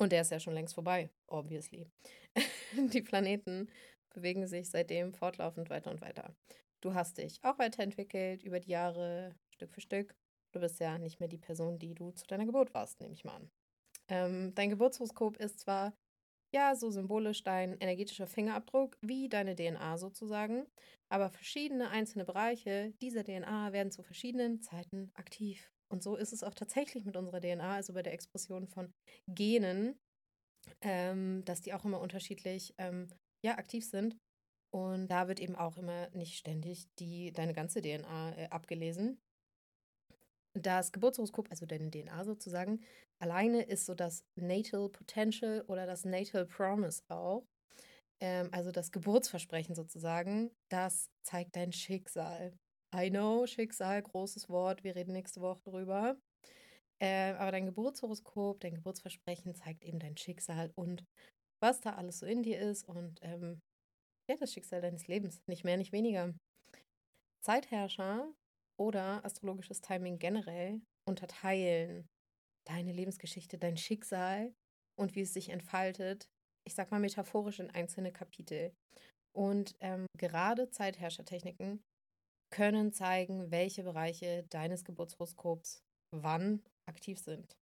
Und 0.00 0.12
der 0.12 0.22
ist 0.22 0.30
ja 0.30 0.38
schon 0.38 0.54
längst 0.54 0.74
vorbei, 0.74 1.10
obviously. 1.26 1.88
Die 2.92 3.02
Planeten 3.02 3.68
bewegen 4.14 4.46
sich 4.46 4.70
seitdem 4.70 5.12
fortlaufend 5.12 5.70
weiter 5.70 5.90
und 5.90 6.00
weiter. 6.00 6.34
Du 6.80 6.94
hast 6.94 7.18
dich 7.18 7.38
auch 7.42 7.58
weiterentwickelt 7.58 8.42
über 8.42 8.60
die 8.60 8.70
Jahre, 8.70 9.34
Stück 9.50 9.72
für 9.74 9.80
Stück. 9.80 10.14
Du 10.52 10.60
bist 10.60 10.80
ja 10.80 10.98
nicht 10.98 11.20
mehr 11.20 11.28
die 11.28 11.38
Person, 11.38 11.78
die 11.78 11.94
du 11.94 12.10
zu 12.12 12.26
deiner 12.26 12.46
Geburt 12.46 12.74
warst, 12.74 13.00
nehme 13.00 13.14
ich 13.14 13.24
mal 13.24 13.36
an. 13.36 13.50
Ähm, 14.08 14.54
dein 14.54 14.70
Geburtshoroskop 14.70 15.36
ist 15.36 15.60
zwar 15.60 15.94
ja 16.52 16.74
so 16.74 16.90
symbolisch 16.90 17.44
dein 17.44 17.76
energetischer 17.78 18.26
Fingerabdruck, 18.26 18.96
wie 19.00 19.28
deine 19.28 19.54
DNA 19.54 19.98
sozusagen, 19.98 20.66
aber 21.08 21.30
verschiedene 21.30 21.90
einzelne 21.90 22.24
Bereiche 22.24 22.92
dieser 23.00 23.22
DNA 23.22 23.72
werden 23.72 23.92
zu 23.92 24.02
verschiedenen 24.02 24.60
Zeiten 24.60 25.10
aktiv. 25.14 25.70
Und 25.92 26.02
so 26.02 26.16
ist 26.16 26.32
es 26.32 26.42
auch 26.42 26.54
tatsächlich 26.54 27.04
mit 27.04 27.16
unserer 27.16 27.40
DNA, 27.40 27.74
also 27.74 27.92
bei 27.92 28.02
der 28.02 28.12
Expression 28.12 28.66
von 28.66 28.92
Genen, 29.28 29.98
ähm, 30.82 31.44
dass 31.44 31.60
die 31.60 31.74
auch 31.74 31.84
immer 31.84 32.00
unterschiedlich 32.00 32.74
ähm, 32.78 33.08
ja, 33.44 33.58
aktiv 33.58 33.84
sind. 33.84 34.16
Und 34.72 35.08
da 35.08 35.26
wird 35.26 35.40
eben 35.40 35.56
auch 35.56 35.76
immer 35.76 36.08
nicht 36.10 36.36
ständig 36.38 36.86
die, 37.00 37.32
deine 37.32 37.54
ganze 37.54 37.80
DNA 37.80 38.36
äh, 38.36 38.48
abgelesen. 38.50 39.20
Das 40.54 40.90
Geburtshoroskop, 40.92 41.48
also 41.50 41.64
deine 41.66 41.90
DNA 41.90 42.24
sozusagen, 42.24 42.80
alleine 43.20 43.62
ist 43.62 43.86
so 43.86 43.94
das 43.94 44.24
Natal 44.34 44.88
Potential 44.88 45.62
oder 45.68 45.86
das 45.86 46.04
Natal 46.04 46.46
Promise 46.46 47.02
auch. 47.08 47.44
Ähm, 48.20 48.48
also 48.52 48.72
das 48.72 48.90
Geburtsversprechen 48.90 49.74
sozusagen, 49.74 50.50
das 50.70 51.08
zeigt 51.22 51.56
dein 51.56 51.72
Schicksal. 51.72 52.52
I 52.94 53.10
know, 53.10 53.46
Schicksal, 53.46 54.02
großes 54.02 54.48
Wort, 54.48 54.82
wir 54.82 54.96
reden 54.96 55.12
nächste 55.12 55.40
Woche 55.40 55.62
drüber. 55.62 56.16
Äh, 57.00 57.32
aber 57.32 57.52
dein 57.52 57.66
Geburtshoroskop, 57.66 58.60
dein 58.60 58.74
Geburtsversprechen 58.74 59.54
zeigt 59.54 59.84
eben 59.84 59.98
dein 60.00 60.16
Schicksal 60.16 60.70
und 60.74 61.04
was 61.62 61.80
da 61.80 61.94
alles 61.94 62.18
so 62.18 62.26
in 62.26 62.42
dir 62.42 62.58
ist 62.58 62.88
und 62.88 63.20
ähm, 63.22 63.60
ja, 64.28 64.36
das 64.36 64.52
Schicksal 64.52 64.80
deines 64.80 65.06
Lebens. 65.08 65.40
Nicht 65.46 65.64
mehr, 65.64 65.76
nicht 65.76 65.92
weniger. 65.92 66.34
Zeitherrscher 67.42 68.32
oder 68.80 69.22
astrologisches 69.24 69.82
Timing 69.82 70.18
generell 70.18 70.80
unterteilen 71.06 72.08
deine 72.66 72.92
Lebensgeschichte, 72.92 73.58
dein 73.58 73.76
Schicksal 73.76 74.54
und 74.98 75.14
wie 75.14 75.20
es 75.20 75.34
sich 75.34 75.50
entfaltet, 75.50 76.28
ich 76.66 76.74
sag 76.74 76.90
mal 76.90 77.00
metaphorisch 77.00 77.60
in 77.60 77.70
einzelne 77.70 78.12
Kapitel. 78.12 78.72
Und 79.36 79.76
ähm, 79.80 80.06
gerade 80.18 80.70
Zeitherrschertechniken 80.70 81.82
können 82.50 82.92
zeigen, 82.92 83.50
welche 83.50 83.82
Bereiche 83.82 84.44
deines 84.50 84.84
Geburtshoroskops 84.84 85.82
wann 86.14 86.62
aktiv 86.88 87.18
sind. 87.18 87.54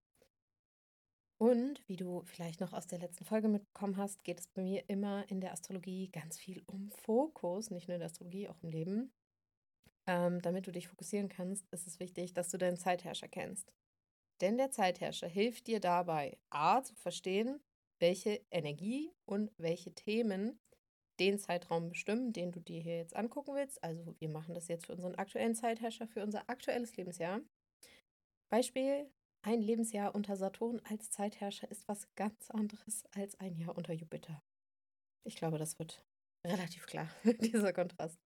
Und 1.40 1.86
wie 1.86 1.96
du 1.96 2.22
vielleicht 2.24 2.60
noch 2.60 2.72
aus 2.72 2.86
der 2.86 2.98
letzten 2.98 3.24
Folge 3.24 3.48
mitbekommen 3.48 3.96
hast, 3.96 4.24
geht 4.24 4.40
es 4.40 4.48
bei 4.48 4.62
mir 4.62 4.88
immer 4.88 5.28
in 5.30 5.40
der 5.40 5.52
Astrologie 5.52 6.08
ganz 6.08 6.38
viel 6.38 6.62
um 6.66 6.90
Fokus, 6.90 7.70
nicht 7.70 7.88
nur 7.88 7.94
in 7.94 8.00
der 8.00 8.06
Astrologie, 8.06 8.48
auch 8.48 8.60
im 8.62 8.70
Leben. 8.70 9.12
Ähm, 10.08 10.40
damit 10.40 10.66
du 10.66 10.72
dich 10.72 10.88
fokussieren 10.88 11.28
kannst, 11.28 11.68
ist 11.70 11.86
es 11.86 12.00
wichtig, 12.00 12.32
dass 12.32 12.48
du 12.48 12.56
deinen 12.56 12.78
Zeitherrscher 12.78 13.28
kennst. 13.28 13.70
Denn 14.40 14.56
der 14.56 14.70
Zeitherrscher 14.70 15.28
hilft 15.28 15.66
dir 15.66 15.80
dabei, 15.80 16.38
a, 16.48 16.82
zu 16.82 16.94
verstehen, 16.94 17.60
welche 18.00 18.40
Energie 18.50 19.12
und 19.26 19.52
welche 19.58 19.94
Themen 19.94 20.58
den 21.20 21.38
Zeitraum 21.38 21.90
bestimmen, 21.90 22.32
den 22.32 22.52
du 22.52 22.60
dir 22.60 22.80
hier 22.80 22.96
jetzt 22.96 23.16
angucken 23.16 23.54
willst. 23.54 23.82
Also 23.84 24.14
wir 24.18 24.28
machen 24.30 24.54
das 24.54 24.68
jetzt 24.68 24.86
für 24.86 24.92
unseren 24.92 25.16
aktuellen 25.16 25.54
Zeitherrscher, 25.54 26.06
für 26.06 26.22
unser 26.22 26.48
aktuelles 26.48 26.96
Lebensjahr. 26.96 27.40
Beispiel, 28.50 29.10
ein 29.42 29.60
Lebensjahr 29.60 30.14
unter 30.14 30.36
Saturn 30.36 30.80
als 30.84 31.10
Zeitherrscher 31.10 31.70
ist 31.70 31.86
was 31.86 32.08
ganz 32.14 32.50
anderes 32.50 33.04
als 33.10 33.38
ein 33.40 33.56
Jahr 33.56 33.76
unter 33.76 33.92
Jupiter. 33.92 34.42
Ich 35.24 35.36
glaube, 35.36 35.58
das 35.58 35.78
wird 35.78 36.02
relativ 36.46 36.86
klar, 36.86 37.10
dieser 37.24 37.72
Kontrast. 37.72 38.18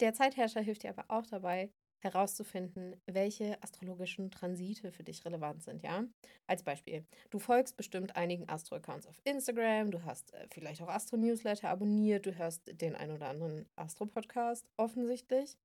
Der 0.00 0.14
Zeitherrscher 0.14 0.60
hilft 0.60 0.84
dir 0.84 0.90
aber 0.90 1.04
auch 1.08 1.26
dabei, 1.26 1.70
herauszufinden, 2.00 2.94
welche 3.06 3.60
astrologischen 3.62 4.30
Transite 4.30 4.92
für 4.92 5.02
dich 5.02 5.24
relevant 5.24 5.62
sind, 5.62 5.82
ja? 5.82 6.04
Als 6.46 6.62
Beispiel, 6.62 7.04
du 7.30 7.38
folgst 7.38 7.76
bestimmt 7.76 8.14
einigen 8.16 8.48
Astro-Accounts 8.48 9.06
auf 9.06 9.20
Instagram, 9.24 9.90
du 9.90 10.04
hast 10.04 10.32
äh, 10.34 10.46
vielleicht 10.52 10.80
auch 10.82 10.88
Astro-Newsletter 10.88 11.68
abonniert, 11.68 12.26
du 12.26 12.36
hörst 12.36 12.62
den 12.80 12.94
ein 12.94 13.10
oder 13.10 13.28
anderen 13.28 13.66
Astro-Podcast 13.76 14.64
offensichtlich 14.76 15.56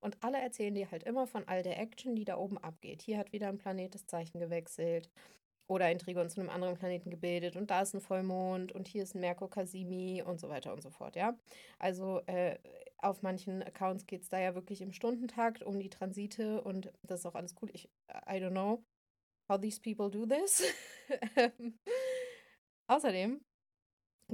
und 0.00 0.16
alle 0.22 0.40
erzählen 0.40 0.74
dir 0.74 0.90
halt 0.90 1.02
immer 1.04 1.26
von 1.26 1.46
all 1.46 1.62
der 1.62 1.78
Action, 1.78 2.16
die 2.16 2.24
da 2.24 2.36
oben 2.38 2.58
abgeht. 2.58 3.02
Hier 3.02 3.18
hat 3.18 3.32
wieder 3.32 3.48
ein 3.48 3.58
Planet 3.58 3.94
das 3.94 4.06
Zeichen 4.06 4.40
gewechselt 4.40 5.10
oder 5.66 5.84
ein 5.84 5.98
Trigon 5.98 6.28
zu 6.30 6.40
einem 6.40 6.50
anderen 6.50 6.76
Planeten 6.76 7.10
gebildet 7.10 7.56
und 7.56 7.70
da 7.70 7.82
ist 7.82 7.94
ein 7.94 8.00
Vollmond 8.00 8.72
und 8.72 8.88
hier 8.88 9.02
ist 9.02 9.14
ein 9.14 9.20
Merkur 9.20 9.50
Casimi 9.50 10.22
und 10.22 10.40
so 10.40 10.48
weiter 10.48 10.72
und 10.72 10.82
so 10.82 10.90
fort, 10.90 11.16
ja? 11.16 11.36
Also 11.78 12.20
äh, 12.26 12.56
auf 13.02 13.22
manchen 13.22 13.62
Accounts 13.62 14.06
geht 14.06 14.22
es 14.22 14.28
da 14.28 14.38
ja 14.38 14.54
wirklich 14.54 14.80
im 14.80 14.92
Stundentakt 14.92 15.62
um 15.62 15.78
die 15.78 15.90
Transite 15.90 16.62
und 16.62 16.92
das 17.02 17.20
ist 17.20 17.26
auch 17.26 17.34
alles 17.34 17.54
cool. 17.60 17.70
Ich, 17.72 17.90
I 18.08 18.36
don't 18.36 18.50
know 18.50 18.84
how 19.48 19.60
these 19.60 19.80
people 19.80 20.10
do 20.10 20.24
this. 20.24 20.62
Außerdem 22.86 23.44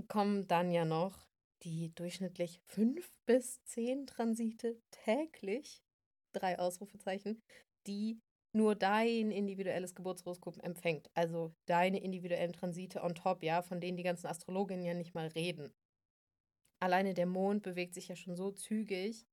kommen 0.07 0.47
dann 0.47 0.71
ja 0.71 0.85
noch 0.85 1.27
die 1.63 1.93
durchschnittlich 1.95 2.61
fünf 2.67 3.11
bis 3.27 3.63
zehn 3.65 4.07
Transite 4.07 4.81
täglich, 4.91 5.83
drei 6.33 6.59
Ausrufezeichen, 6.59 7.43
die 7.87 8.21
nur 8.53 8.75
dein 8.75 9.31
individuelles 9.31 9.95
Geburtshoroskop 9.95 10.63
empfängt. 10.63 11.11
Also 11.15 11.55
deine 11.67 12.01
individuellen 12.01 12.53
Transite 12.53 13.03
on 13.03 13.15
top, 13.15 13.43
ja, 13.43 13.63
von 13.63 13.81
denen 13.81 13.97
die 13.97 14.03
ganzen 14.03 14.27
Astrologinnen 14.27 14.85
ja 14.85 14.95
nicht 14.95 15.15
mal 15.15 15.29
reden 15.29 15.73
alleine 16.81 17.15
der 17.15 17.27
Mond 17.27 17.63
bewegt 17.63 17.95
sich 17.95 18.09
ja 18.09 18.17
schon 18.17 18.37
so 18.37 18.51
zügig, 18.51 19.27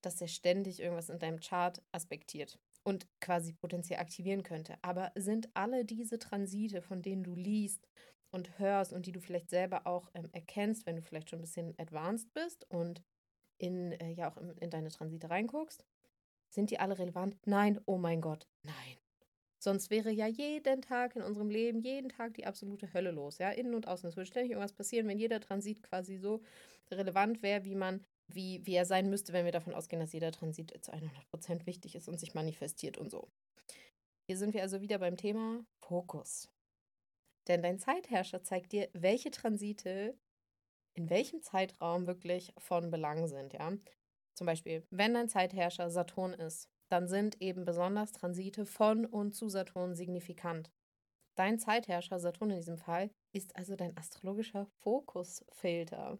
dass 0.00 0.20
er 0.20 0.28
ständig 0.28 0.80
irgendwas 0.80 1.08
in 1.08 1.18
deinem 1.18 1.40
Chart 1.40 1.82
aspektiert 1.92 2.58
und 2.82 3.06
quasi 3.20 3.52
potenziell 3.52 3.98
aktivieren 3.98 4.42
könnte. 4.42 4.76
Aber 4.82 5.12
sind 5.14 5.48
alle 5.54 5.84
diese 5.84 6.18
Transite, 6.18 6.82
von 6.82 7.02
denen 7.02 7.24
du 7.24 7.34
liest 7.34 7.88
und 8.30 8.58
hörst 8.58 8.92
und 8.92 9.06
die 9.06 9.12
du 9.12 9.20
vielleicht 9.20 9.48
selber 9.48 9.86
auch 9.86 10.10
ähm, 10.14 10.28
erkennst, 10.32 10.86
wenn 10.86 10.96
du 10.96 11.02
vielleicht 11.02 11.30
schon 11.30 11.38
ein 11.38 11.42
bisschen 11.42 11.74
advanced 11.78 12.32
bist 12.34 12.68
und 12.70 13.02
in, 13.58 13.92
äh, 13.92 14.10
ja 14.10 14.30
auch 14.30 14.36
in, 14.36 14.50
in 14.58 14.70
deine 14.70 14.90
Transite 14.90 15.30
reinguckst, 15.30 15.84
sind 16.50 16.70
die 16.70 16.78
alle 16.78 16.98
relevant? 16.98 17.36
Nein, 17.46 17.80
oh 17.86 17.96
mein 17.96 18.20
Gott, 18.20 18.46
nein. 18.62 19.03
Sonst 19.64 19.88
wäre 19.88 20.10
ja 20.10 20.26
jeden 20.26 20.82
Tag 20.82 21.16
in 21.16 21.22
unserem 21.22 21.48
Leben, 21.48 21.80
jeden 21.80 22.10
Tag 22.10 22.34
die 22.34 22.44
absolute 22.44 22.92
Hölle 22.92 23.12
los, 23.12 23.38
ja, 23.38 23.50
innen 23.50 23.74
und 23.74 23.88
außen. 23.88 24.06
Es 24.06 24.14
würde 24.14 24.26
ständig 24.26 24.50
irgendwas 24.50 24.74
passieren, 24.74 25.08
wenn 25.08 25.18
jeder 25.18 25.40
Transit 25.40 25.82
quasi 25.82 26.18
so 26.18 26.42
relevant 26.90 27.42
wäre, 27.42 27.64
wie 27.64 27.74
man, 27.74 28.04
wie, 28.28 28.60
wie 28.66 28.74
er 28.74 28.84
sein 28.84 29.08
müsste, 29.08 29.32
wenn 29.32 29.46
wir 29.46 29.52
davon 29.52 29.72
ausgehen, 29.72 30.00
dass 30.00 30.12
jeder 30.12 30.32
Transit 30.32 30.70
zu 30.84 30.92
100% 30.92 31.64
wichtig 31.64 31.94
ist 31.94 32.08
und 32.08 32.20
sich 32.20 32.34
manifestiert 32.34 32.98
und 32.98 33.10
so. 33.10 33.30
Hier 34.28 34.36
sind 34.36 34.52
wir 34.52 34.60
also 34.60 34.82
wieder 34.82 34.98
beim 34.98 35.16
Thema 35.16 35.64
Fokus. 35.80 36.50
Denn 37.48 37.62
dein 37.62 37.78
Zeitherrscher 37.78 38.42
zeigt 38.42 38.72
dir, 38.72 38.90
welche 38.92 39.30
Transite 39.30 40.14
in 40.92 41.08
welchem 41.08 41.40
Zeitraum 41.40 42.06
wirklich 42.06 42.52
von 42.58 42.90
Belang 42.90 43.28
sind, 43.28 43.54
ja. 43.54 43.72
Zum 44.34 44.46
Beispiel, 44.46 44.86
wenn 44.90 45.14
dein 45.14 45.30
Zeitherrscher 45.30 45.88
Saturn 45.88 46.34
ist, 46.34 46.68
dann 46.90 47.08
sind 47.08 47.40
eben 47.40 47.64
besonders 47.64 48.12
Transite 48.12 48.66
von 48.66 49.06
und 49.06 49.34
zu 49.34 49.48
Saturn 49.48 49.94
signifikant. 49.94 50.70
Dein 51.36 51.58
Zeitherrscher, 51.58 52.20
Saturn 52.20 52.50
in 52.50 52.56
diesem 52.56 52.78
Fall, 52.78 53.10
ist 53.32 53.56
also 53.56 53.74
dein 53.74 53.96
astrologischer 53.96 54.66
Fokusfilter. 54.80 56.18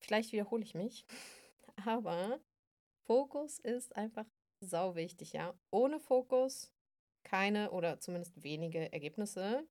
Vielleicht 0.00 0.32
wiederhole 0.32 0.62
ich 0.62 0.74
mich, 0.74 1.04
aber 1.86 2.40
Fokus 3.06 3.58
ist 3.58 3.96
einfach 3.96 4.26
sau 4.60 4.94
wichtig, 4.94 5.32
ja. 5.32 5.54
Ohne 5.70 5.98
Fokus 5.98 6.70
keine 7.24 7.70
oder 7.70 8.00
zumindest 8.00 8.42
wenige 8.42 8.92
Ergebnisse. 8.92 9.66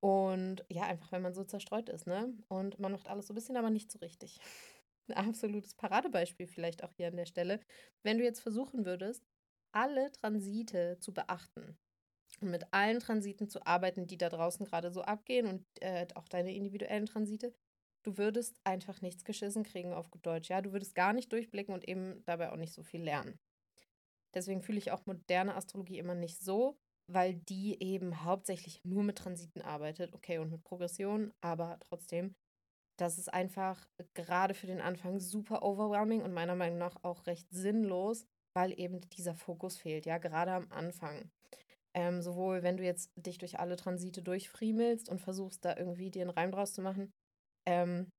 Und 0.00 0.64
ja, 0.68 0.84
einfach 0.84 1.12
wenn 1.12 1.22
man 1.22 1.34
so 1.34 1.44
zerstreut 1.44 1.88
ist, 1.88 2.06
ne? 2.06 2.32
Und 2.48 2.78
man 2.78 2.92
macht 2.92 3.08
alles 3.08 3.26
so 3.26 3.32
ein 3.32 3.36
bisschen, 3.36 3.56
aber 3.56 3.70
nicht 3.70 3.90
so 3.90 3.98
richtig 3.98 4.38
ein 5.08 5.14
absolutes 5.14 5.74
Paradebeispiel 5.74 6.46
vielleicht 6.46 6.84
auch 6.84 6.92
hier 6.92 7.08
an 7.08 7.16
der 7.16 7.26
Stelle. 7.26 7.60
Wenn 8.02 8.18
du 8.18 8.24
jetzt 8.24 8.40
versuchen 8.40 8.84
würdest, 8.84 9.24
alle 9.72 10.10
Transite 10.12 10.98
zu 11.00 11.12
beachten 11.12 11.78
und 12.40 12.50
mit 12.50 12.72
allen 12.72 13.00
Transiten 13.00 13.48
zu 13.48 13.64
arbeiten, 13.66 14.06
die 14.06 14.18
da 14.18 14.28
draußen 14.28 14.66
gerade 14.66 14.90
so 14.90 15.02
abgehen 15.02 15.46
und 15.46 15.64
äh, 15.80 16.06
auch 16.14 16.28
deine 16.28 16.54
individuellen 16.54 17.06
Transite, 17.06 17.54
du 18.02 18.16
würdest 18.16 18.58
einfach 18.64 19.00
nichts 19.00 19.24
geschissen 19.24 19.64
kriegen 19.64 19.92
auf 19.92 20.08
Deutsch. 20.22 20.48
Ja, 20.48 20.62
du 20.62 20.72
würdest 20.72 20.94
gar 20.94 21.12
nicht 21.12 21.32
durchblicken 21.32 21.74
und 21.74 21.86
eben 21.88 22.22
dabei 22.24 22.52
auch 22.52 22.56
nicht 22.56 22.72
so 22.72 22.82
viel 22.82 23.02
lernen. 23.02 23.38
Deswegen 24.34 24.62
fühle 24.62 24.78
ich 24.78 24.92
auch 24.92 25.06
moderne 25.06 25.54
Astrologie 25.54 25.98
immer 25.98 26.14
nicht 26.14 26.38
so, 26.38 26.78
weil 27.06 27.34
die 27.34 27.82
eben 27.82 28.24
hauptsächlich 28.24 28.84
nur 28.84 29.02
mit 29.02 29.18
Transiten 29.18 29.62
arbeitet, 29.62 30.12
okay, 30.12 30.38
und 30.38 30.50
mit 30.50 30.62
Progression, 30.62 31.32
aber 31.40 31.78
trotzdem 31.80 32.34
das 32.96 33.18
ist 33.18 33.32
einfach 33.32 33.86
gerade 34.14 34.54
für 34.54 34.66
den 34.66 34.80
Anfang 34.80 35.20
super 35.20 35.62
overwhelming 35.62 36.22
und 36.22 36.32
meiner 36.32 36.54
Meinung 36.54 36.78
nach 36.78 36.96
auch 37.02 37.26
recht 37.26 37.46
sinnlos, 37.50 38.26
weil 38.54 38.78
eben 38.78 39.00
dieser 39.10 39.34
Fokus 39.34 39.76
fehlt, 39.76 40.06
ja, 40.06 40.18
gerade 40.18 40.52
am 40.52 40.70
Anfang. 40.70 41.30
Ähm, 41.94 42.20
sowohl 42.22 42.62
wenn 42.62 42.76
du 42.76 42.84
jetzt 42.84 43.10
dich 43.16 43.38
durch 43.38 43.58
alle 43.58 43.76
Transite 43.76 44.22
durchfriemelst 44.22 45.08
und 45.08 45.20
versuchst, 45.20 45.64
da 45.64 45.76
irgendwie 45.76 46.10
dir 46.10 46.22
einen 46.22 46.30
Reim 46.30 46.52
draus 46.52 46.72
zu 46.72 46.82
machen, 46.82 47.10
ähm, 47.66 48.10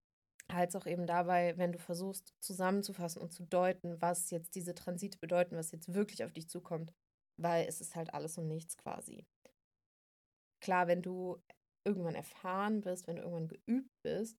als 0.47 0.75
auch 0.75 0.85
eben 0.85 1.05
dabei, 1.05 1.57
wenn 1.57 1.71
du 1.71 1.79
versuchst 1.79 2.33
zusammenzufassen 2.39 3.21
und 3.21 3.31
zu 3.31 3.43
deuten, 3.43 4.01
was 4.01 4.31
jetzt 4.31 4.55
diese 4.55 4.73
Transite 4.73 5.19
bedeuten, 5.19 5.57
was 5.57 5.71
jetzt 5.71 5.93
wirklich 5.93 6.23
auf 6.23 6.31
dich 6.33 6.49
zukommt, 6.49 6.93
weil 7.37 7.67
es 7.67 7.81
ist 7.81 7.95
halt 7.95 8.13
alles 8.13 8.37
und 8.37 8.47
nichts 8.47 8.77
quasi. 8.77 9.25
Klar, 10.61 10.87
wenn 10.87 11.01
du 11.01 11.37
irgendwann 11.85 12.15
erfahren 12.15 12.81
bist, 12.81 13.07
wenn 13.07 13.17
du 13.17 13.21
irgendwann 13.21 13.47
geübt 13.47 13.91
bist, 14.03 14.37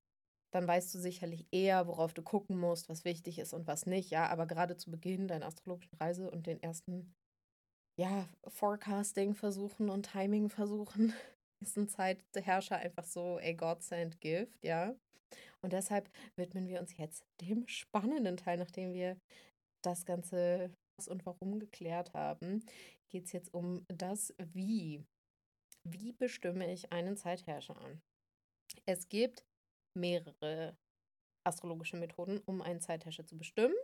dann 0.51 0.67
weißt 0.67 0.95
du 0.95 0.99
sicherlich 0.99 1.47
eher, 1.51 1.87
worauf 1.87 2.15
du 2.15 2.23
gucken 2.23 2.59
musst, 2.59 2.89
was 2.89 3.05
wichtig 3.05 3.39
ist 3.39 3.53
und 3.53 3.67
was 3.67 3.87
nicht. 3.87 4.11
Ja, 4.11 4.29
aber 4.29 4.47
gerade 4.47 4.77
zu 4.77 4.91
Beginn 4.91 5.29
deiner 5.29 5.47
astrologischen 5.47 5.97
Reise 5.99 6.31
und 6.31 6.47
den 6.47 6.63
ersten, 6.63 7.15
ja, 7.99 8.29
Forecasting-Versuchen 8.47 9.91
und 9.91 10.11
Timing-Versuchen 10.11 11.13
ist 11.63 11.77
ein 11.77 11.89
Zeitherrscher 11.89 12.77
einfach 12.77 13.05
so 13.05 13.39
a 13.39 13.53
Godsend 13.53 14.21
Gift, 14.21 14.65
ja. 14.65 14.95
Und 15.61 15.73
deshalb 15.73 16.09
widmen 16.37 16.69
wir 16.69 16.81
uns 16.81 16.97
jetzt 16.97 17.25
dem 17.41 17.67
spannenden 17.67 18.37
Teil, 18.37 18.59
nachdem 18.59 18.93
wir 18.93 19.19
das 19.83 20.07
Ganze 20.07 20.71
was 20.97 21.09
und 21.09 21.25
warum 21.27 21.59
geklärt 21.59 22.13
haben, 22.13 22.65
geht 23.09 23.27
es 23.27 23.33
jetzt 23.33 23.55
um 23.55 23.85
das 23.89 24.35
Wie. 24.53 25.05
Wie 25.85 26.13
bestimme 26.13 26.71
ich 26.73 26.93
einen 26.93 27.17
Zeitherrscher 27.17 27.77
an? 27.81 28.01
Es 28.85 29.09
gibt 29.09 29.45
mehrere 29.97 30.77
astrologische 31.47 31.97
Methoden, 31.97 32.41
um 32.47 32.63
einen 32.63 32.81
Zeitherrscher 32.81 33.27
zu 33.27 33.37
bestimmen. 33.37 33.75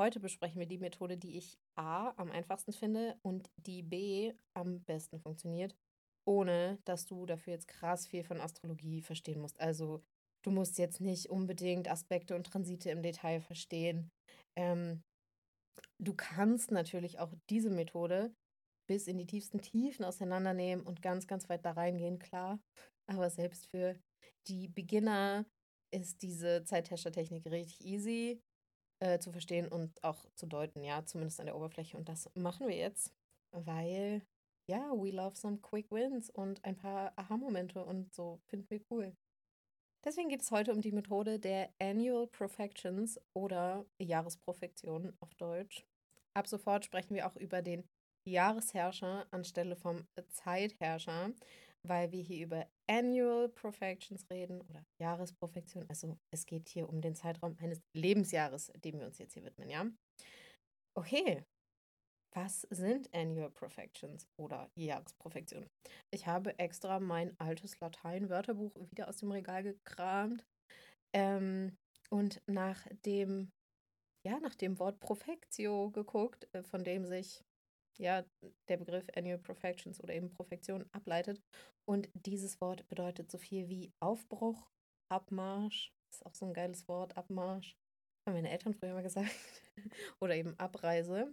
heute 0.00 0.18
besprechen 0.18 0.58
wir 0.58 0.66
die 0.66 0.78
Methode, 0.78 1.16
die 1.16 1.38
ich 1.38 1.56
A 1.76 2.10
am 2.16 2.30
einfachsten 2.30 2.72
finde 2.72 3.16
und 3.22 3.48
die 3.56 3.82
B 3.82 4.34
am 4.54 4.82
besten 4.82 5.20
funktioniert, 5.20 5.76
ohne 6.26 6.78
dass 6.84 7.06
du 7.06 7.26
dafür 7.26 7.52
jetzt 7.52 7.68
krass 7.68 8.06
viel 8.06 8.24
von 8.24 8.40
Astrologie 8.40 9.02
verstehen 9.02 9.40
musst. 9.40 9.60
Also 9.60 10.02
du 10.44 10.50
musst 10.50 10.78
jetzt 10.78 11.00
nicht 11.00 11.30
unbedingt 11.30 11.88
Aspekte 11.88 12.34
und 12.34 12.46
Transite 12.46 12.90
im 12.90 13.02
Detail 13.02 13.40
verstehen. 13.40 14.10
Ähm, 14.56 15.02
du 16.00 16.14
kannst 16.14 16.70
natürlich 16.70 17.18
auch 17.20 17.32
diese 17.50 17.70
Methode 17.70 18.34
bis 18.86 19.06
in 19.06 19.16
die 19.16 19.26
tiefsten 19.26 19.60
Tiefen 19.60 20.04
auseinandernehmen 20.04 20.84
und 20.84 21.02
ganz, 21.02 21.26
ganz 21.26 21.48
weit 21.48 21.64
da 21.64 21.72
reingehen, 21.72 22.18
klar. 22.18 22.58
Aber 23.06 23.30
selbst 23.30 23.66
für 23.68 23.96
die 24.46 24.68
Beginner 24.68 25.46
ist 25.90 26.22
diese 26.22 26.64
Zeitherrschertechnik 26.64 27.46
richtig 27.46 27.84
easy 27.84 28.42
äh, 29.00 29.18
zu 29.18 29.32
verstehen 29.32 29.68
und 29.68 30.02
auch 30.02 30.26
zu 30.34 30.46
deuten, 30.46 30.82
ja, 30.82 31.04
zumindest 31.04 31.40
an 31.40 31.46
der 31.46 31.56
Oberfläche. 31.56 31.96
Und 31.96 32.08
das 32.08 32.30
machen 32.34 32.66
wir 32.68 32.76
jetzt, 32.76 33.12
weil, 33.52 34.22
ja, 34.68 34.90
we 34.92 35.10
love 35.10 35.36
some 35.36 35.58
quick 35.58 35.90
wins 35.90 36.30
und 36.30 36.64
ein 36.64 36.76
paar 36.76 37.12
Aha-Momente 37.16 37.84
und 37.84 38.12
so 38.12 38.40
finden 38.46 38.70
wir 38.70 38.80
cool. 38.90 39.16
Deswegen 40.04 40.28
geht 40.28 40.42
es 40.42 40.50
heute 40.50 40.72
um 40.72 40.82
die 40.82 40.92
Methode 40.92 41.38
der 41.38 41.72
Annual 41.80 42.26
Profections 42.26 43.18
oder 43.34 43.86
Jahresprofektion 43.98 45.16
auf 45.20 45.34
Deutsch. 45.34 45.86
Ab 46.34 46.46
sofort 46.46 46.84
sprechen 46.84 47.14
wir 47.14 47.26
auch 47.26 47.36
über 47.36 47.62
den 47.62 47.88
Jahresherrscher 48.26 49.26
anstelle 49.30 49.76
vom 49.76 50.06
Zeitherrscher, 50.28 51.32
weil 51.82 52.12
wir 52.12 52.22
hier 52.22 52.44
über 52.44 52.66
Annual 52.88 53.48
Perfections 53.48 54.28
reden 54.30 54.60
oder 54.62 54.84
Jahresprofektion. 55.00 55.86
Also 55.88 56.18
es 56.30 56.46
geht 56.46 56.68
hier 56.68 56.88
um 56.88 57.00
den 57.00 57.14
Zeitraum 57.14 57.56
eines 57.58 57.80
Lebensjahres, 57.94 58.72
dem 58.84 58.98
wir 58.98 59.06
uns 59.06 59.18
jetzt 59.18 59.34
hier 59.34 59.44
widmen, 59.44 59.70
ja? 59.70 59.86
Okay, 60.96 61.44
was 62.34 62.62
sind 62.70 63.12
Annual 63.14 63.50
Perfections 63.50 64.26
oder 64.36 64.70
Jahresprofektion? 64.74 65.68
Ich 66.12 66.26
habe 66.26 66.58
extra 66.58 67.00
mein 67.00 67.38
altes 67.38 67.78
Latein-Wörterbuch 67.80 68.74
wieder 68.90 69.08
aus 69.08 69.18
dem 69.18 69.30
Regal 69.30 69.62
gekramt 69.62 70.44
ähm, 71.14 71.76
und 72.10 72.42
nach 72.46 72.86
dem, 73.06 73.52
ja, 74.26 74.40
nach 74.40 74.56
dem 74.56 74.78
Wort 74.78 74.98
Profectio 75.00 75.90
geguckt, 75.90 76.48
äh, 76.52 76.62
von 76.64 76.82
dem 76.82 77.04
sich 77.04 77.44
ja, 77.98 78.24
der 78.68 78.76
Begriff 78.76 79.06
Annual 79.14 79.38
Perfections 79.38 80.02
oder 80.02 80.14
eben 80.14 80.30
Profektion 80.30 80.84
ableitet. 80.92 81.40
Und 81.84 82.08
dieses 82.14 82.60
Wort 82.60 82.86
bedeutet 82.88 83.30
so 83.30 83.38
viel 83.38 83.68
wie 83.68 83.92
Aufbruch, 84.00 84.70
Abmarsch. 85.08 85.92
Ist 86.10 86.24
auch 86.26 86.34
so 86.34 86.46
ein 86.46 86.54
geiles 86.54 86.88
Wort, 86.88 87.16
Abmarsch. 87.16 87.76
Haben 88.26 88.36
meine 88.36 88.50
Eltern 88.50 88.74
früher 88.74 88.94
mal 88.94 89.02
gesagt. 89.02 89.30
oder 90.20 90.34
eben 90.34 90.58
Abreise. 90.58 91.32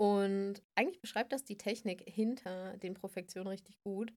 Und 0.00 0.62
eigentlich 0.74 1.00
beschreibt 1.00 1.32
das 1.32 1.44
die 1.44 1.58
Technik 1.58 2.02
hinter 2.06 2.76
den 2.78 2.94
Profektionen 2.94 3.48
richtig 3.48 3.78
gut. 3.82 4.14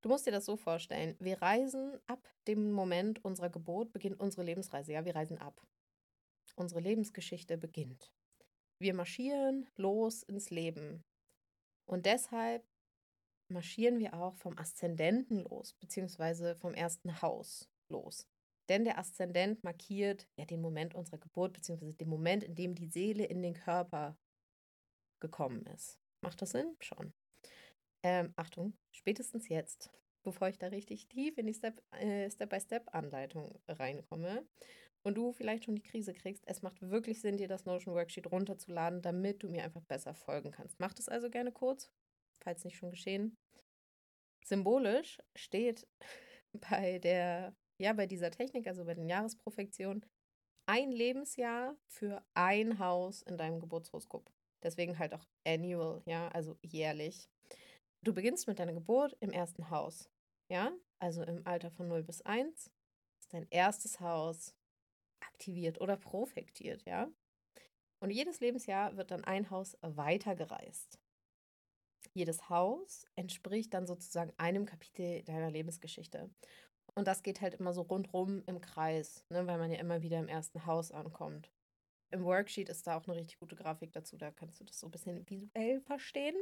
Du 0.00 0.08
musst 0.08 0.26
dir 0.26 0.30
das 0.30 0.46
so 0.46 0.56
vorstellen. 0.56 1.16
Wir 1.18 1.42
reisen 1.42 1.98
ab 2.06 2.26
dem 2.46 2.72
Moment 2.72 3.22
unserer 3.24 3.50
Geburt, 3.50 3.92
beginnt 3.92 4.20
unsere 4.20 4.44
Lebensreise. 4.44 4.92
Ja, 4.92 5.04
wir 5.04 5.14
reisen 5.14 5.38
ab. 5.38 5.60
Unsere 6.56 6.80
Lebensgeschichte 6.80 7.58
beginnt. 7.58 8.10
Wir 8.80 8.94
marschieren 8.94 9.68
los 9.76 10.22
ins 10.22 10.50
Leben. 10.50 11.04
Und 11.88 12.06
deshalb 12.06 12.64
marschieren 13.50 13.98
wir 13.98 14.14
auch 14.14 14.34
vom 14.36 14.56
Aszendenten 14.58 15.44
los, 15.44 15.74
beziehungsweise 15.74 16.54
vom 16.56 16.74
ersten 16.74 17.20
Haus 17.22 17.68
los. 17.88 18.26
Denn 18.68 18.84
der 18.84 18.98
Aszendent 18.98 19.64
markiert 19.64 20.28
ja 20.36 20.44
den 20.44 20.60
Moment 20.60 20.94
unserer 20.94 21.18
Geburt, 21.18 21.54
beziehungsweise 21.54 21.94
den 21.94 22.08
Moment, 22.08 22.44
in 22.44 22.54
dem 22.54 22.74
die 22.74 22.88
Seele 22.88 23.24
in 23.24 23.42
den 23.42 23.54
Körper 23.54 24.16
gekommen 25.20 25.64
ist. 25.66 25.98
Macht 26.20 26.42
das 26.42 26.50
Sinn? 26.50 26.76
Schon. 26.80 27.14
Ähm, 28.04 28.32
Achtung, 28.36 28.76
spätestens 28.92 29.48
jetzt, 29.48 29.90
bevor 30.22 30.48
ich 30.48 30.58
da 30.58 30.68
richtig 30.68 31.08
tief 31.08 31.38
in 31.38 31.46
die 31.46 31.58
äh, 31.92 32.30
Step-by-Step-Anleitung 32.30 33.50
äh, 33.50 33.58
Step 33.58 33.80
reinkomme, 33.80 34.46
und 35.02 35.14
du 35.14 35.32
vielleicht 35.32 35.64
schon 35.64 35.74
die 35.74 35.82
Krise 35.82 36.12
kriegst, 36.12 36.44
es 36.46 36.62
macht 36.62 36.80
wirklich 36.80 37.20
Sinn, 37.20 37.36
dir 37.36 37.48
das 37.48 37.64
Notion 37.64 37.94
Worksheet 37.94 38.30
runterzuladen, 38.30 39.02
damit 39.02 39.42
du 39.42 39.48
mir 39.48 39.64
einfach 39.64 39.82
besser 39.82 40.14
folgen 40.14 40.50
kannst. 40.50 40.78
Mach 40.80 40.94
das 40.94 41.08
also 41.08 41.30
gerne 41.30 41.52
kurz, 41.52 41.90
falls 42.42 42.64
nicht 42.64 42.76
schon 42.76 42.90
geschehen. 42.90 43.36
Symbolisch 44.44 45.18
steht 45.36 45.86
bei 46.70 46.98
der, 46.98 47.54
ja, 47.78 47.92
bei 47.92 48.06
dieser 48.06 48.30
Technik, 48.30 48.66
also 48.66 48.84
bei 48.84 48.94
den 48.94 49.08
Jahresprofektionen, 49.08 50.04
ein 50.66 50.92
Lebensjahr 50.92 51.76
für 51.86 52.22
ein 52.34 52.78
Haus 52.78 53.22
in 53.22 53.38
deinem 53.38 53.60
Geburtshoroskop. 53.60 54.30
Deswegen 54.62 54.98
halt 54.98 55.14
auch 55.14 55.26
annual, 55.46 56.02
ja, 56.04 56.28
also 56.28 56.58
jährlich. 56.62 57.28
Du 58.02 58.12
beginnst 58.12 58.46
mit 58.48 58.58
deiner 58.58 58.74
Geburt 58.74 59.16
im 59.20 59.30
ersten 59.30 59.70
Haus, 59.70 60.10
ja, 60.50 60.72
also 60.98 61.22
im 61.22 61.46
Alter 61.46 61.70
von 61.70 61.88
0 61.88 62.02
bis 62.02 62.22
1 62.22 62.70
ist 63.20 63.32
dein 63.32 63.46
erstes 63.50 64.00
Haus 64.00 64.54
aktiviert 65.20 65.80
oder 65.80 65.96
profektiert, 65.96 66.84
ja. 66.84 67.10
Und 68.00 68.10
jedes 68.10 68.40
Lebensjahr 68.40 68.96
wird 68.96 69.10
dann 69.10 69.24
ein 69.24 69.50
Haus 69.50 69.76
weitergereist. 69.82 70.98
Jedes 72.14 72.48
Haus 72.48 73.06
entspricht 73.16 73.74
dann 73.74 73.86
sozusagen 73.86 74.32
einem 74.36 74.66
Kapitel 74.66 75.22
deiner 75.24 75.50
Lebensgeschichte. 75.50 76.30
Und 76.94 77.06
das 77.06 77.22
geht 77.22 77.40
halt 77.40 77.54
immer 77.54 77.72
so 77.72 77.82
rundrum 77.82 78.42
im 78.46 78.60
Kreis, 78.60 79.24
ne, 79.28 79.46
weil 79.46 79.58
man 79.58 79.70
ja 79.70 79.78
immer 79.78 80.02
wieder 80.02 80.18
im 80.18 80.28
ersten 80.28 80.66
Haus 80.66 80.90
ankommt. 80.90 81.52
Im 82.10 82.24
Worksheet 82.24 82.68
ist 82.70 82.86
da 82.86 82.96
auch 82.96 83.06
eine 83.06 83.16
richtig 83.16 83.38
gute 83.38 83.56
Grafik 83.56 83.92
dazu, 83.92 84.16
da 84.16 84.30
kannst 84.30 84.60
du 84.60 84.64
das 84.64 84.80
so 84.80 84.86
ein 84.86 84.90
bisschen 84.90 85.28
visuell 85.28 85.80
verstehen. 85.80 86.36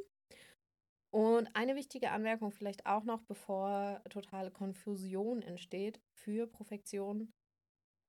Und 1.11 1.49
eine 1.55 1.77
wichtige 1.77 2.11
Anmerkung 2.11 2.53
vielleicht 2.53 2.87
auch 2.87 3.05
noch, 3.05 3.23
bevor 3.23 4.03
totale 4.11 4.51
Konfusion 4.51 5.43
entsteht 5.43 6.01
für 6.13 6.47
Profektion, 6.47 7.33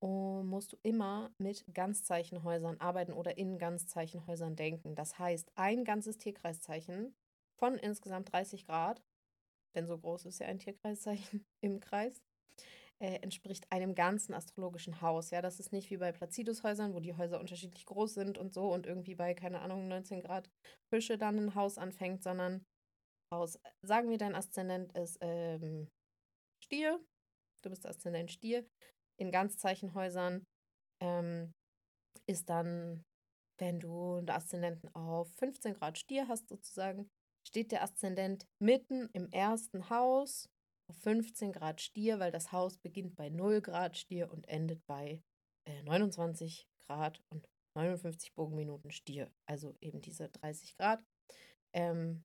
musst 0.01 0.73
du 0.73 0.77
immer 0.83 1.31
mit 1.37 1.65
Ganzzeichenhäusern 1.73 2.79
arbeiten 2.79 3.13
oder 3.13 3.37
in 3.37 3.57
Ganzzeichenhäusern 3.57 4.55
denken. 4.55 4.95
Das 4.95 5.17
heißt, 5.17 5.51
ein 5.55 5.83
ganzes 5.83 6.17
Tierkreiszeichen 6.17 7.15
von 7.59 7.75
insgesamt 7.75 8.31
30 8.31 8.65
Grad, 8.65 9.03
denn 9.75 9.87
so 9.87 9.97
groß 9.97 10.25
ist 10.25 10.39
ja 10.39 10.47
ein 10.47 10.59
Tierkreiszeichen 10.59 11.45
im 11.63 11.79
Kreis, 11.79 12.21
äh, 12.99 13.19
entspricht 13.21 13.71
einem 13.71 13.95
ganzen 13.95 14.33
astrologischen 14.33 15.01
Haus. 15.01 15.31
Ja, 15.31 15.41
das 15.41 15.59
ist 15.59 15.71
nicht 15.71 15.89
wie 15.89 15.97
bei 15.97 16.11
Placidushäusern, 16.11 16.93
wo 16.93 16.99
die 16.99 17.15
Häuser 17.15 17.39
unterschiedlich 17.39 17.85
groß 17.85 18.13
sind 18.13 18.37
und 18.37 18.53
so 18.53 18.71
und 18.73 18.85
irgendwie 18.85 19.15
bei, 19.15 19.33
keine 19.33 19.61
Ahnung, 19.61 19.87
19 19.87 20.21
Grad 20.21 20.49
Fische 20.89 21.17
dann 21.17 21.37
ein 21.37 21.55
Haus 21.55 21.77
anfängt, 21.77 22.23
sondern 22.23 22.65
Haus, 23.33 23.59
sagen 23.81 24.09
wir, 24.09 24.17
dein 24.17 24.35
Aszendent 24.35 24.97
ist 24.97 25.17
ähm, 25.21 25.89
Stier, 26.63 26.99
du 27.61 27.69
bist 27.69 27.85
Aszendent 27.85 28.31
Stier, 28.31 28.65
in 29.17 29.31
Ganzzeichenhäusern 29.31 30.45
ähm, 31.01 31.53
ist 32.27 32.49
dann, 32.49 33.03
wenn 33.59 33.79
du 33.79 34.17
einen 34.17 34.29
Aszendenten 34.29 34.93
auf 34.95 35.31
15 35.35 35.73
Grad 35.75 35.97
Stier 35.97 36.27
hast, 36.27 36.49
sozusagen, 36.49 37.09
steht 37.47 37.71
der 37.71 37.83
Aszendent 37.83 38.45
mitten 38.59 39.09
im 39.13 39.29
ersten 39.31 39.89
Haus 39.89 40.49
auf 40.89 40.97
15 40.97 41.53
Grad 41.53 41.81
Stier, 41.81 42.19
weil 42.19 42.31
das 42.31 42.51
Haus 42.51 42.77
beginnt 42.77 43.15
bei 43.15 43.29
0 43.29 43.61
Grad 43.61 43.97
Stier 43.97 44.31
und 44.31 44.47
endet 44.47 44.85
bei 44.85 45.21
äh, 45.65 45.81
29 45.83 46.67
Grad 46.85 47.21
und 47.29 47.47
59 47.75 48.33
Bogenminuten 48.33 48.91
Stier. 48.91 49.31
Also 49.45 49.75
eben 49.81 50.01
diese 50.01 50.29
30 50.29 50.75
Grad 50.77 51.03
ähm, 51.73 52.23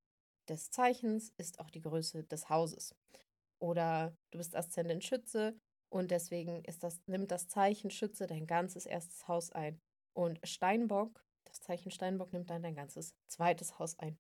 des 0.49 0.71
Zeichens 0.71 1.33
ist 1.37 1.61
auch 1.61 1.71
die 1.71 1.83
Größe 1.83 2.25
des 2.25 2.49
Hauses. 2.49 2.95
Oder 3.61 4.17
du 4.33 4.39
bist 4.39 4.57
Aszendent 4.57 5.05
Schütze, 5.05 5.57
und 5.93 6.11
deswegen 6.11 6.63
das, 6.81 7.01
nimmt 7.07 7.31
das 7.31 7.49
Zeichen 7.49 7.91
Schütze 7.91 8.27
dein 8.27 8.47
ganzes 8.47 8.87
erstes 8.87 9.29
Haus 9.29 9.53
ein. 9.53 9.79
Und 10.15 10.41
Steinbock, 10.43 11.23
das 11.45 11.61
Zeichen 11.61 11.91
Steinbock 11.91 12.33
nimmt 12.33 12.49
dann 12.49 12.63
dein 12.63 12.75
ganzes 12.75 13.15
zweites 13.29 13.79
Haus 13.79 13.99
ein. 13.99 14.19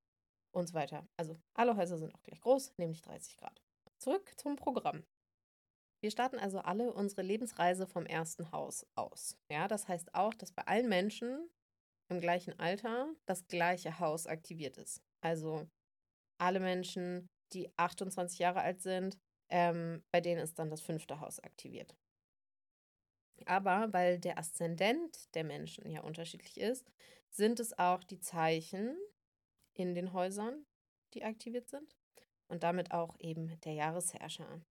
Und 0.54 0.66
so 0.68 0.74
weiter. 0.74 1.08
Also 1.16 1.40
alle 1.54 1.74
Häuser 1.74 1.96
sind 1.96 2.14
auch 2.14 2.22
gleich 2.22 2.42
groß, 2.42 2.74
nämlich 2.76 3.00
30 3.00 3.38
Grad. 3.38 3.62
Zurück 3.96 4.35
zum 4.37 4.56
Programm. 4.56 5.02
Wir 6.02 6.11
starten 6.11 6.38
also 6.38 6.58
alle 6.58 6.92
unsere 6.92 7.22
Lebensreise 7.22 7.87
vom 7.87 8.04
ersten 8.04 8.52
Haus 8.52 8.85
aus. 8.94 9.38
Ja, 9.50 9.66
das 9.66 9.88
heißt 9.88 10.14
auch, 10.14 10.35
dass 10.35 10.52
bei 10.52 10.66
allen 10.66 10.90
Menschen 10.90 11.48
im 12.11 12.20
gleichen 12.20 12.58
Alter 12.61 13.14
das 13.24 13.46
gleiche 13.46 13.98
Haus 13.98 14.26
aktiviert 14.26 14.76
ist. 14.76 15.00
Also 15.22 15.66
alle 16.38 16.61
Menschen, 16.61 17.30
die 17.54 17.70
28 17.78 18.40
Jahre 18.40 18.61
alt 18.61 18.82
sind, 18.82 19.18
ähm, 19.52 20.02
bei 20.10 20.20
denen 20.22 20.40
ist 20.40 20.58
dann 20.58 20.70
das 20.70 20.80
fünfte 20.80 21.20
Haus 21.20 21.38
aktiviert. 21.38 21.94
Aber 23.44 23.92
weil 23.92 24.18
der 24.18 24.38
Aszendent 24.38 25.34
der 25.34 25.44
Menschen 25.44 25.90
ja 25.90 26.00
unterschiedlich 26.00 26.58
ist, 26.58 26.90
sind 27.30 27.60
es 27.60 27.78
auch 27.78 28.02
die 28.02 28.18
Zeichen 28.18 28.96
in 29.74 29.94
den 29.94 30.12
Häusern, 30.12 30.64
die 31.12 31.24
aktiviert 31.24 31.68
sind 31.68 31.94
und 32.48 32.62
damit 32.62 32.92
auch 32.92 33.14
eben 33.18 33.60
der 33.60 33.74
Jahresherrscher. 33.74 34.62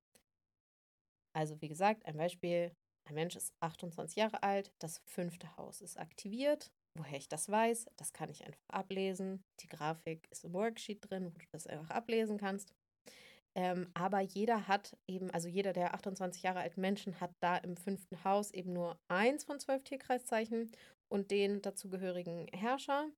Also 1.33 1.61
wie 1.61 1.69
gesagt, 1.69 2.05
ein 2.05 2.17
Beispiel, 2.17 2.71
ein 3.07 3.15
Mensch 3.15 3.35
ist 3.35 3.53
28 3.59 4.15
Jahre 4.15 4.41
alt, 4.41 4.73
das 4.79 4.99
fünfte 5.05 5.55
Haus 5.57 5.81
ist 5.81 5.97
aktiviert. 5.97 6.71
Woher 6.97 7.17
ich 7.17 7.29
das 7.29 7.49
weiß, 7.49 7.85
das 7.97 8.13
kann 8.13 8.29
ich 8.29 8.45
einfach 8.45 8.67
ablesen. 8.67 9.43
Die 9.61 9.67
Grafik 9.67 10.27
ist 10.31 10.43
im 10.43 10.53
Worksheet 10.53 11.09
drin, 11.09 11.31
wo 11.33 11.37
du 11.37 11.45
das 11.51 11.67
einfach 11.67 11.89
ablesen 11.89 12.37
kannst. 12.37 12.73
Ähm, 13.53 13.91
aber 13.93 14.21
jeder 14.21 14.67
hat 14.67 14.97
eben, 15.07 15.29
also 15.31 15.49
jeder 15.49 15.73
der 15.73 15.93
28 15.93 16.41
Jahre 16.43 16.59
alten 16.59 16.79
Menschen 16.79 17.19
hat 17.19 17.31
da 17.41 17.57
im 17.57 17.75
fünften 17.75 18.23
Haus 18.23 18.51
eben 18.51 18.71
nur 18.71 18.97
eins 19.09 19.43
von 19.43 19.59
zwölf 19.59 19.83
Tierkreiszeichen 19.83 20.71
und 21.09 21.31
den 21.31 21.61
dazugehörigen 21.61 22.47
Herrscher. 22.53 23.09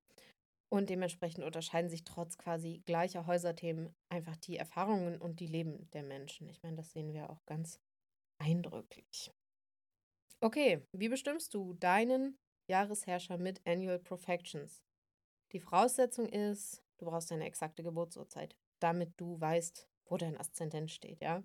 Und 0.69 0.89
dementsprechend 0.89 1.43
unterscheiden 1.43 1.91
sich 1.91 2.03
trotz 2.03 2.39
quasi 2.39 2.81
gleicher 2.85 3.27
Häuserthemen 3.27 3.93
einfach 4.09 4.35
die 4.37 4.57
Erfahrungen 4.57 5.21
und 5.21 5.39
die 5.39 5.45
Leben 5.45 5.87
der 5.91 6.01
Menschen. 6.01 6.49
Ich 6.49 6.63
meine, 6.63 6.77
das 6.77 6.91
sehen 6.91 7.13
wir 7.13 7.29
auch 7.29 7.45
ganz 7.45 7.79
eindrücklich. 8.39 9.31
Okay, 10.41 10.85
wie 10.91 11.09
bestimmst 11.09 11.53
du 11.53 11.73
deinen 11.73 12.39
Jahresherrscher 12.67 13.37
mit 13.37 13.61
Annual 13.67 13.99
Perfections? 13.99 14.83
Die 15.51 15.59
Voraussetzung 15.59 16.27
ist, 16.27 16.83
du 16.97 17.05
brauchst 17.05 17.31
eine 17.31 17.45
exakte 17.45 17.83
Geburtsurzeit, 17.83 18.55
damit 18.79 19.13
du 19.17 19.39
weißt, 19.39 19.87
wo 20.05 20.17
dein 20.17 20.37
Aszendent 20.37 20.91
steht, 20.91 21.21
ja? 21.21 21.43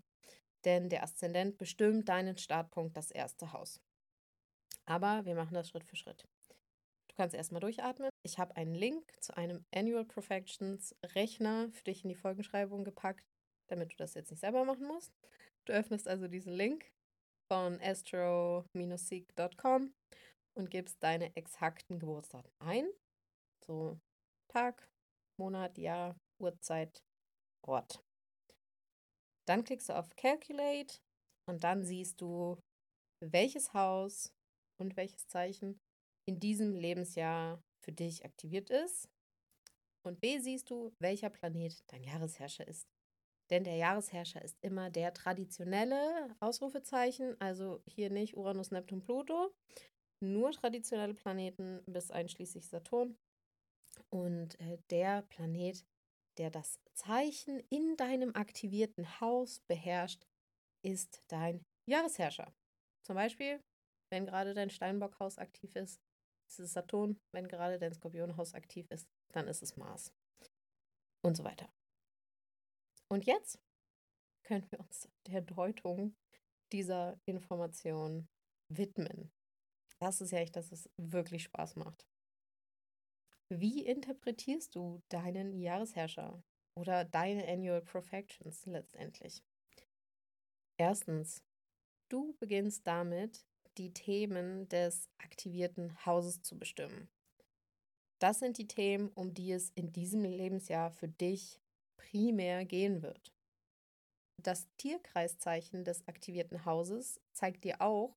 Denn 0.64 0.88
der 0.88 1.02
Aszendent 1.02 1.58
bestimmt 1.58 2.08
deinen 2.08 2.36
Startpunkt, 2.36 2.96
das 2.96 3.10
erste 3.10 3.52
Haus. 3.52 3.80
Aber 4.86 5.24
wir 5.24 5.34
machen 5.34 5.54
das 5.54 5.68
Schritt 5.68 5.84
für 5.84 5.96
Schritt 5.96 6.26
kannst 7.18 7.34
erstmal 7.34 7.60
durchatmen. 7.60 8.08
Ich 8.22 8.38
habe 8.38 8.56
einen 8.56 8.74
Link 8.74 9.12
zu 9.20 9.36
einem 9.36 9.66
Annual 9.74 10.06
Perfections 10.06 10.96
Rechner 11.04 11.68
für 11.72 11.84
dich 11.84 12.02
in 12.04 12.08
die 12.08 12.14
Folgenschreibung 12.14 12.84
gepackt, 12.84 13.26
damit 13.66 13.92
du 13.92 13.96
das 13.96 14.14
jetzt 14.14 14.30
nicht 14.30 14.40
selber 14.40 14.64
machen 14.64 14.86
musst. 14.86 15.12
Du 15.66 15.74
öffnest 15.74 16.08
also 16.08 16.28
diesen 16.28 16.52
Link 16.52 16.90
von 17.52 17.78
astro-seek.com 17.80 19.92
und 20.54 20.70
gibst 20.70 21.02
deine 21.02 21.36
exakten 21.36 21.98
Geburtsdaten 21.98 22.52
ein. 22.60 22.88
So 23.66 23.98
Tag, 24.48 24.88
Monat, 25.38 25.76
Jahr, 25.76 26.16
Uhrzeit, 26.40 27.02
Ort. 27.66 28.02
Dann 29.48 29.64
klickst 29.64 29.88
du 29.88 29.96
auf 29.96 30.14
Calculate 30.16 30.98
und 31.48 31.64
dann 31.64 31.82
siehst 31.82 32.20
du, 32.20 32.58
welches 33.24 33.72
Haus 33.72 34.32
und 34.78 34.96
welches 34.96 35.26
Zeichen 35.26 35.80
in 36.28 36.38
diesem 36.38 36.74
Lebensjahr 36.74 37.62
für 37.82 37.92
dich 37.92 38.24
aktiviert 38.24 38.68
ist. 38.68 39.08
Und 40.06 40.20
B 40.20 40.38
siehst 40.38 40.70
du, 40.70 40.92
welcher 41.00 41.30
Planet 41.30 41.82
dein 41.86 42.04
Jahresherrscher 42.04 42.68
ist. 42.68 42.86
Denn 43.50 43.64
der 43.64 43.76
Jahresherrscher 43.76 44.42
ist 44.42 44.58
immer 44.60 44.90
der 44.90 45.14
traditionelle 45.14 46.36
Ausrufezeichen, 46.40 47.40
also 47.40 47.82
hier 47.86 48.10
nicht 48.10 48.36
Uranus, 48.36 48.70
Neptun, 48.70 49.00
Pluto, 49.00 49.54
nur 50.20 50.52
traditionelle 50.52 51.14
Planeten 51.14 51.82
bis 51.86 52.10
einschließlich 52.10 52.66
Saturn. 52.68 53.16
Und 54.10 54.60
äh, 54.60 54.78
der 54.90 55.22
Planet, 55.22 55.86
der 56.38 56.50
das 56.50 56.78
Zeichen 56.94 57.60
in 57.70 57.96
deinem 57.96 58.34
aktivierten 58.34 59.20
Haus 59.20 59.60
beherrscht, 59.68 60.24
ist 60.84 61.22
dein 61.28 61.64
Jahresherrscher. 61.88 62.54
Zum 63.04 63.16
Beispiel, 63.16 63.60
wenn 64.10 64.26
gerade 64.26 64.54
dein 64.54 64.70
Steinbockhaus 64.70 65.38
aktiv 65.38 65.74
ist, 65.76 66.00
ist 66.48 66.60
es 66.60 66.72
Saturn. 66.72 67.18
Wenn 67.32 67.48
gerade 67.48 67.78
dein 67.78 67.92
Skorpionhaus 67.92 68.54
aktiv 68.54 68.90
ist, 68.90 69.08
dann 69.32 69.48
ist 69.48 69.62
es 69.62 69.76
Mars. 69.76 70.12
Und 71.22 71.36
so 71.36 71.44
weiter. 71.44 71.68
Und 73.10 73.26
jetzt 73.26 73.58
können 74.44 74.70
wir 74.70 74.80
uns 74.80 75.08
der 75.26 75.42
Deutung 75.42 76.16
dieser 76.72 77.18
Information 77.26 78.28
widmen. 78.70 79.32
Das 79.98 80.20
ist 80.20 80.30
ja 80.30 80.38
echt, 80.38 80.56
dass 80.56 80.70
es 80.70 80.88
wirklich 80.96 81.44
Spaß 81.44 81.76
macht. 81.76 82.06
Wie 83.50 83.86
interpretierst 83.86 84.74
du 84.74 85.00
deinen 85.08 85.58
Jahresherrscher 85.58 86.42
oder 86.74 87.04
deine 87.04 87.48
Annual 87.48 87.80
Perfections 87.80 88.66
letztendlich? 88.66 89.42
Erstens, 90.76 91.42
du 92.10 92.36
beginnst 92.38 92.86
damit, 92.86 93.46
die 93.78 93.92
Themen 93.92 94.68
des 94.68 95.08
aktivierten 95.18 96.04
Hauses 96.04 96.42
zu 96.42 96.58
bestimmen. 96.58 97.08
Das 98.20 98.40
sind 98.40 98.58
die 98.58 98.66
Themen, 98.66 99.08
um 99.14 99.32
die 99.32 99.52
es 99.52 99.70
in 99.70 99.92
diesem 99.92 100.24
Lebensjahr 100.24 100.90
für 100.90 101.08
dich 101.08 101.60
primär 101.96 102.64
gehen 102.64 103.02
wird. 103.02 103.32
Das 104.42 104.68
Tierkreiszeichen 104.76 105.84
des 105.84 106.06
aktivierten 106.06 106.64
Hauses 106.64 107.20
zeigt 107.32 107.64
dir 107.64 107.80
auch, 107.80 108.16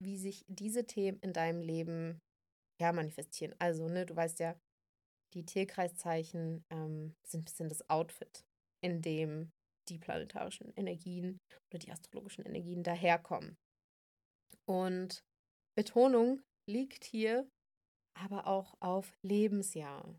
wie 0.00 0.18
sich 0.18 0.44
diese 0.48 0.86
Themen 0.86 1.18
in 1.20 1.32
deinem 1.32 1.60
Leben 1.60 2.20
manifestieren. 2.92 3.54
Also, 3.58 3.88
ne, 3.88 4.06
du 4.06 4.16
weißt 4.16 4.40
ja, 4.40 4.58
die 5.34 5.44
Tierkreiszeichen 5.44 6.64
ähm, 6.70 7.14
sind 7.24 7.42
ein 7.42 7.44
bisschen 7.44 7.68
das 7.68 7.88
Outfit, 7.90 8.44
in 8.80 9.02
dem 9.02 9.50
die 9.88 9.98
planetarischen 9.98 10.72
Energien 10.76 11.40
oder 11.70 11.78
die 11.78 11.90
astrologischen 11.90 12.44
Energien 12.44 12.82
daherkommen. 12.82 13.56
Und 14.66 15.24
Betonung 15.76 16.42
liegt 16.68 17.04
hier 17.04 17.48
aber 18.14 18.46
auch 18.46 18.74
auf 18.80 19.16
Lebensjahr. 19.22 20.18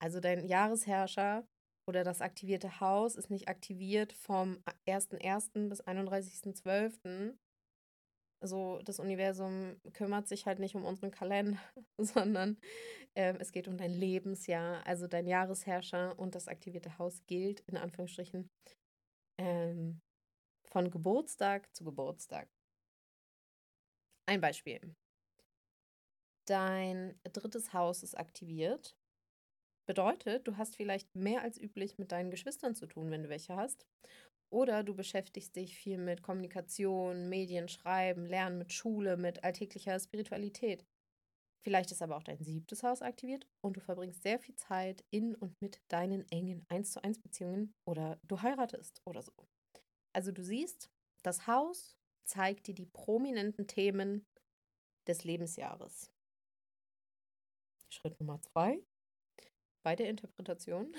Also 0.00 0.20
dein 0.20 0.46
Jahresherrscher 0.46 1.46
oder 1.86 2.04
das 2.04 2.20
aktivierte 2.20 2.80
Haus 2.80 3.16
ist 3.16 3.30
nicht 3.30 3.48
aktiviert 3.48 4.12
vom 4.12 4.62
1.1. 4.86 5.68
bis 5.68 5.82
31.12. 5.82 7.36
Also 8.40 8.80
das 8.84 9.00
Universum 9.00 9.80
kümmert 9.92 10.28
sich 10.28 10.46
halt 10.46 10.60
nicht 10.60 10.74
um 10.74 10.84
unseren 10.84 11.10
Kalender, 11.10 11.58
sondern 11.98 12.56
äh, 13.14 13.34
es 13.38 13.52
geht 13.52 13.66
um 13.66 13.76
dein 13.76 13.92
Lebensjahr. 13.92 14.86
Also 14.86 15.08
dein 15.08 15.26
Jahresherrscher 15.26 16.18
und 16.18 16.34
das 16.34 16.48
aktivierte 16.48 16.98
Haus 16.98 17.20
gilt 17.26 17.60
in 17.60 17.76
Anführungsstrichen 17.76 18.48
ähm, 19.38 20.00
von 20.64 20.90
Geburtstag 20.90 21.74
zu 21.74 21.84
Geburtstag. 21.84 22.48
Ein 24.26 24.40
Beispiel. 24.40 24.94
Dein 26.46 27.18
drittes 27.24 27.72
Haus 27.72 28.02
ist 28.02 28.16
aktiviert. 28.16 28.96
Bedeutet, 29.86 30.46
du 30.46 30.58
hast 30.58 30.76
vielleicht 30.76 31.14
mehr 31.14 31.40
als 31.40 31.58
üblich 31.58 31.98
mit 31.98 32.12
deinen 32.12 32.30
Geschwistern 32.30 32.74
zu 32.74 32.86
tun, 32.86 33.10
wenn 33.10 33.22
du 33.22 33.30
welche 33.30 33.56
hast. 33.56 33.86
Oder 34.50 34.82
du 34.82 34.94
beschäftigst 34.94 35.56
dich 35.56 35.76
viel 35.76 35.98
mit 35.98 36.22
Kommunikation, 36.22 37.28
Medien, 37.28 37.68
Schreiben, 37.68 38.26
Lernen, 38.26 38.58
mit 38.58 38.72
Schule, 38.72 39.16
mit 39.16 39.44
alltäglicher 39.44 39.98
Spiritualität. 40.00 40.86
Vielleicht 41.60 41.90
ist 41.90 42.02
aber 42.02 42.16
auch 42.16 42.22
dein 42.22 42.42
siebtes 42.42 42.82
Haus 42.82 43.02
aktiviert 43.02 43.46
und 43.60 43.76
du 43.76 43.80
verbringst 43.80 44.22
sehr 44.22 44.38
viel 44.38 44.54
Zeit 44.54 45.04
in 45.10 45.34
und 45.34 45.60
mit 45.60 45.82
deinen 45.88 46.26
engen 46.30 46.64
1 46.68 46.92
zu 46.92 47.02
1 47.02 47.20
Beziehungen 47.20 47.74
oder 47.84 48.18
du 48.22 48.40
heiratest 48.40 49.02
oder 49.04 49.22
so. 49.22 49.32
Also 50.14 50.32
du 50.32 50.42
siehst, 50.42 50.90
das 51.22 51.46
Haus 51.46 51.98
zeigt 52.24 52.68
dir 52.68 52.74
die 52.74 52.86
prominenten 52.86 53.66
Themen 53.66 54.26
des 55.06 55.24
Lebensjahres. 55.24 56.10
Schritt 57.90 58.18
Nummer 58.20 58.40
zwei 58.40 58.82
bei 59.82 59.96
der 59.96 60.08
Interpretation. 60.08 60.94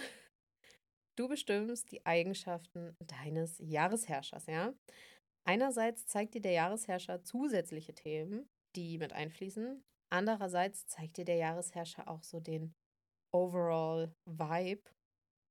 Du 1.20 1.28
bestimmst 1.28 1.92
die 1.92 2.06
Eigenschaften 2.06 2.96
deines 3.02 3.58
Jahresherrschers, 3.60 4.46
ja? 4.46 4.74
Einerseits 5.46 6.08
zeigt 6.08 6.34
dir 6.34 6.40
der 6.40 6.54
Jahresherrscher 6.54 7.22
zusätzliche 7.24 7.94
Themen, 7.94 8.48
die 8.78 8.98
mit 8.98 9.12
einfließen. 9.12 9.84
Andererseits 10.10 10.88
zeigt 10.88 11.18
dir 11.18 11.26
der 11.26 11.36
Jahresherrscher 11.36 12.08
auch 12.08 12.24
so 12.24 12.40
den 12.40 12.74
Overall 13.34 14.16
Vibe 14.24 14.90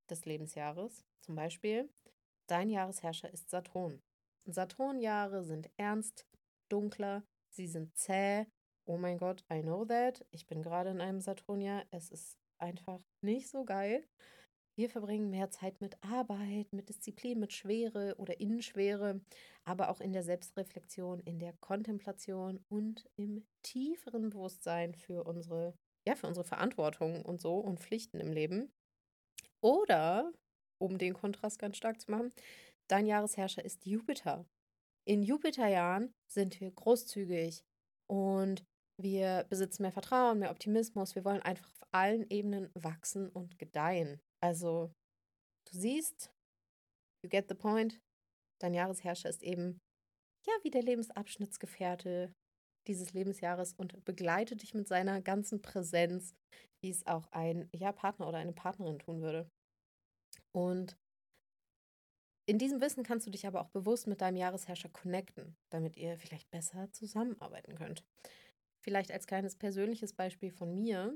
des 0.09 0.25
Lebensjahres. 0.25 1.05
Zum 1.23 1.35
Beispiel, 1.35 1.87
dein 2.47 2.71
Jahresherrscher 2.71 3.31
ist 3.31 3.51
Saturn. 3.51 4.01
Saturnjahre 4.47 5.43
sind 5.43 5.69
ernst, 5.77 6.25
dunkler, 6.69 7.23
sie 7.51 7.67
sind 7.67 7.95
zäh. 7.95 8.47
Oh 8.87 8.97
mein 8.97 9.19
Gott, 9.19 9.45
I 9.53 9.61
know 9.61 9.85
that. 9.85 10.25
Ich 10.31 10.47
bin 10.47 10.63
gerade 10.63 10.89
in 10.89 10.99
einem 10.99 11.21
Saturnjahr. 11.21 11.83
Es 11.91 12.09
ist 12.09 12.39
einfach 12.57 12.99
nicht 13.21 13.47
so 13.49 13.65
geil. 13.65 14.03
Wir 14.79 14.89
verbringen 14.89 15.29
mehr 15.29 15.49
Zeit 15.49 15.81
mit 15.81 16.01
Arbeit, 16.03 16.71
mit 16.71 16.87
Disziplin, 16.87 17.39
mit 17.39 17.51
Schwere 17.51 18.15
oder 18.17 18.39
Innenschwere, 18.39 19.19
aber 19.65 19.89
auch 19.89 19.99
in 19.99 20.13
der 20.13 20.23
Selbstreflexion, 20.23 21.19
in 21.19 21.37
der 21.37 21.53
Kontemplation 21.59 22.63
und 22.69 23.05
im 23.17 23.45
tieferen 23.61 24.29
Bewusstsein 24.29 24.95
für 24.95 25.25
unsere, 25.25 25.73
ja, 26.07 26.15
für 26.15 26.27
unsere 26.27 26.45
Verantwortung 26.45 27.25
und 27.25 27.41
so 27.41 27.57
und 27.57 27.81
Pflichten 27.81 28.21
im 28.21 28.31
Leben. 28.31 28.71
Oder, 29.61 30.31
um 30.81 30.97
den 30.97 31.13
Kontrast 31.13 31.59
ganz 31.59 31.75
stark 31.75 31.99
zu 31.99 32.09
machen, 32.09 32.31
Dein 32.89 33.05
Jahresherrscher 33.05 33.63
ist 33.63 33.85
Jupiter. 33.85 34.47
In 35.05 35.21
Jupiterjahren 35.21 36.11
sind 36.27 36.59
wir 36.59 36.71
großzügig 36.71 37.63
und 38.07 38.65
wir 38.99 39.45
besitzen 39.47 39.83
mehr 39.83 39.91
Vertrauen, 39.91 40.39
mehr 40.39 40.49
Optimismus. 40.49 41.13
Wir 41.13 41.23
wollen 41.23 41.43
einfach 41.43 41.69
auf 41.69 41.87
allen 41.91 42.27
Ebenen 42.31 42.71
wachsen 42.73 43.29
und 43.29 43.59
gedeihen. 43.59 44.19
Also, 44.41 44.91
du 45.71 45.77
siehst, 45.77 46.31
you 47.23 47.29
get 47.29 47.47
the 47.49 47.55
point. 47.55 47.99
Dein 48.61 48.73
Jahresherrscher 48.73 49.29
ist 49.29 49.43
eben, 49.43 49.79
ja, 50.47 50.53
wie 50.63 50.69
der 50.69 50.83
Lebensabschnittsgefährte 50.83 52.33
dieses 52.87 53.13
Lebensjahres 53.13 53.73
und 53.73 54.03
begleitet 54.05 54.61
dich 54.61 54.73
mit 54.73 54.87
seiner 54.87 55.21
ganzen 55.21 55.61
Präsenz, 55.61 56.33
wie 56.81 56.89
es 56.89 57.05
auch 57.05 57.27
ein 57.31 57.69
ja, 57.73 57.91
Partner 57.91 58.27
oder 58.27 58.37
eine 58.37 58.53
Partnerin 58.53 58.99
tun 58.99 59.21
würde. 59.21 59.49
Und 60.51 60.97
in 62.49 62.57
diesem 62.57 62.81
Wissen 62.81 63.03
kannst 63.03 63.27
du 63.27 63.31
dich 63.31 63.45
aber 63.45 63.61
auch 63.61 63.69
bewusst 63.69 64.07
mit 64.07 64.21
deinem 64.21 64.37
Jahresherrscher 64.37 64.89
connecten, 64.89 65.55
damit 65.71 65.97
ihr 65.97 66.17
vielleicht 66.17 66.49
besser 66.49 66.91
zusammenarbeiten 66.91 67.75
könnt. 67.75 68.03
Vielleicht 68.83 69.11
als 69.11 69.27
kleines 69.27 69.55
persönliches 69.55 70.13
Beispiel 70.13 70.49
von 70.49 70.73
mir 70.73 71.15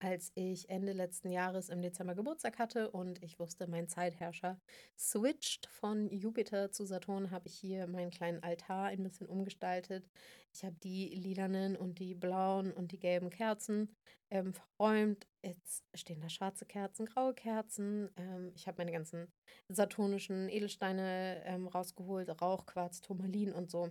als 0.00 0.32
ich 0.34 0.70
Ende 0.70 0.92
letzten 0.92 1.30
Jahres 1.30 1.68
im 1.68 1.82
Dezember 1.82 2.14
Geburtstag 2.14 2.58
hatte 2.58 2.90
und 2.90 3.22
ich 3.22 3.38
wusste, 3.38 3.66
mein 3.66 3.86
Zeitherrscher 3.86 4.58
switcht 4.98 5.66
von 5.66 6.08
Jupiter 6.10 6.72
zu 6.72 6.86
Saturn, 6.86 7.30
habe 7.30 7.48
ich 7.48 7.54
hier 7.54 7.86
meinen 7.86 8.10
kleinen 8.10 8.42
Altar 8.42 8.86
ein 8.86 9.02
bisschen 9.02 9.26
umgestaltet. 9.28 10.08
Ich 10.52 10.64
habe 10.64 10.76
die 10.82 11.08
lilanen 11.14 11.76
und 11.76 11.98
die 11.98 12.14
blauen 12.14 12.72
und 12.72 12.92
die 12.92 12.98
gelben 12.98 13.28
Kerzen 13.28 13.94
ähm, 14.30 14.54
verräumt. 14.54 15.26
Jetzt 15.42 15.84
stehen 15.94 16.20
da 16.20 16.30
schwarze 16.30 16.64
Kerzen, 16.64 17.04
graue 17.04 17.34
Kerzen. 17.34 18.10
Ähm, 18.16 18.52
ich 18.54 18.66
habe 18.66 18.78
meine 18.78 18.92
ganzen 18.92 19.30
saturnischen 19.68 20.48
Edelsteine 20.48 21.42
ähm, 21.44 21.68
rausgeholt, 21.68 22.40
Rauchquarz, 22.40 23.02
Turmalin 23.02 23.52
und 23.52 23.70
so. 23.70 23.90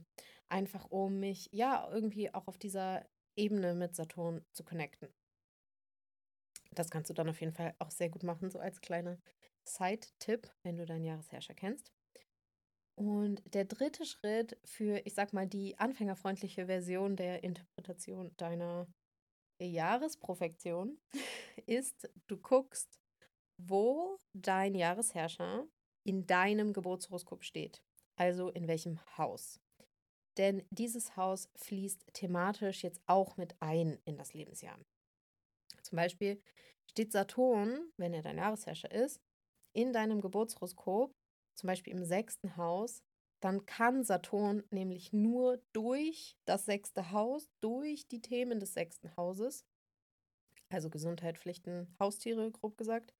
Einfach 0.49 0.85
um 0.89 1.19
mich 1.19 1.49
ja 1.51 1.87
irgendwie 1.91 2.33
auch 2.33 2.47
auf 2.47 2.57
dieser 2.57 3.05
Ebene 3.35 3.75
mit 3.75 3.95
Saturn 3.95 4.43
zu 4.53 4.63
connecten. 4.63 5.09
Das 6.75 6.89
kannst 6.89 7.09
du 7.09 7.13
dann 7.13 7.29
auf 7.29 7.39
jeden 7.39 7.53
Fall 7.53 7.73
auch 7.79 7.91
sehr 7.91 8.09
gut 8.09 8.23
machen, 8.23 8.49
so 8.51 8.59
als 8.59 8.81
kleiner 8.81 9.17
Side-Tipp, 9.63 10.51
wenn 10.63 10.77
du 10.77 10.85
deinen 10.85 11.05
Jahresherrscher 11.05 11.53
kennst. 11.53 11.91
Und 12.95 13.41
der 13.53 13.65
dritte 13.65 14.05
Schritt 14.05 14.57
für, 14.65 15.01
ich 15.05 15.13
sag 15.13 15.31
mal, 15.31 15.47
die 15.47 15.77
anfängerfreundliche 15.77 16.65
Version 16.65 17.15
der 17.15 17.43
Interpretation 17.43 18.35
deiner 18.35 18.87
Jahresprofektion 19.61 20.97
ist, 21.65 22.09
du 22.27 22.37
guckst, 22.37 22.99
wo 23.57 24.17
dein 24.33 24.75
Jahresherrscher 24.75 25.65
in 26.03 26.25
deinem 26.25 26.73
Geburtshoroskop 26.73 27.43
steht. 27.43 27.83
Also 28.15 28.49
in 28.49 28.67
welchem 28.67 28.99
Haus. 29.17 29.61
Denn 30.37 30.65
dieses 30.69 31.15
Haus 31.15 31.49
fließt 31.55 32.05
thematisch 32.13 32.83
jetzt 32.83 33.01
auch 33.05 33.37
mit 33.37 33.55
ein 33.61 33.97
in 34.05 34.17
das 34.17 34.33
Lebensjahr. 34.33 34.77
Zum 35.89 35.95
Beispiel 35.95 36.41
steht 36.89 37.11
Saturn, 37.11 37.91
wenn 37.97 38.13
er 38.13 38.21
dein 38.21 38.37
Jahresherrscher 38.37 38.91
ist, 38.91 39.19
in 39.73 39.91
deinem 39.91 40.21
Geburtshoroskop, 40.21 41.11
zum 41.55 41.67
Beispiel 41.67 41.93
im 41.93 42.05
sechsten 42.05 42.57
Haus, 42.57 43.01
dann 43.41 43.65
kann 43.65 44.03
Saturn 44.03 44.63
nämlich 44.69 45.13
nur 45.13 45.61
durch 45.73 46.35
das 46.45 46.65
sechste 46.65 47.11
Haus, 47.11 47.49
durch 47.61 48.07
die 48.07 48.21
Themen 48.21 48.59
des 48.59 48.73
sechsten 48.73 49.15
Hauses, 49.15 49.65
also 50.69 50.89
Gesundheit, 50.89 51.37
Pflichten, 51.37 51.95
Haustiere, 51.99 52.51
grob 52.51 52.77
gesagt, 52.77 53.13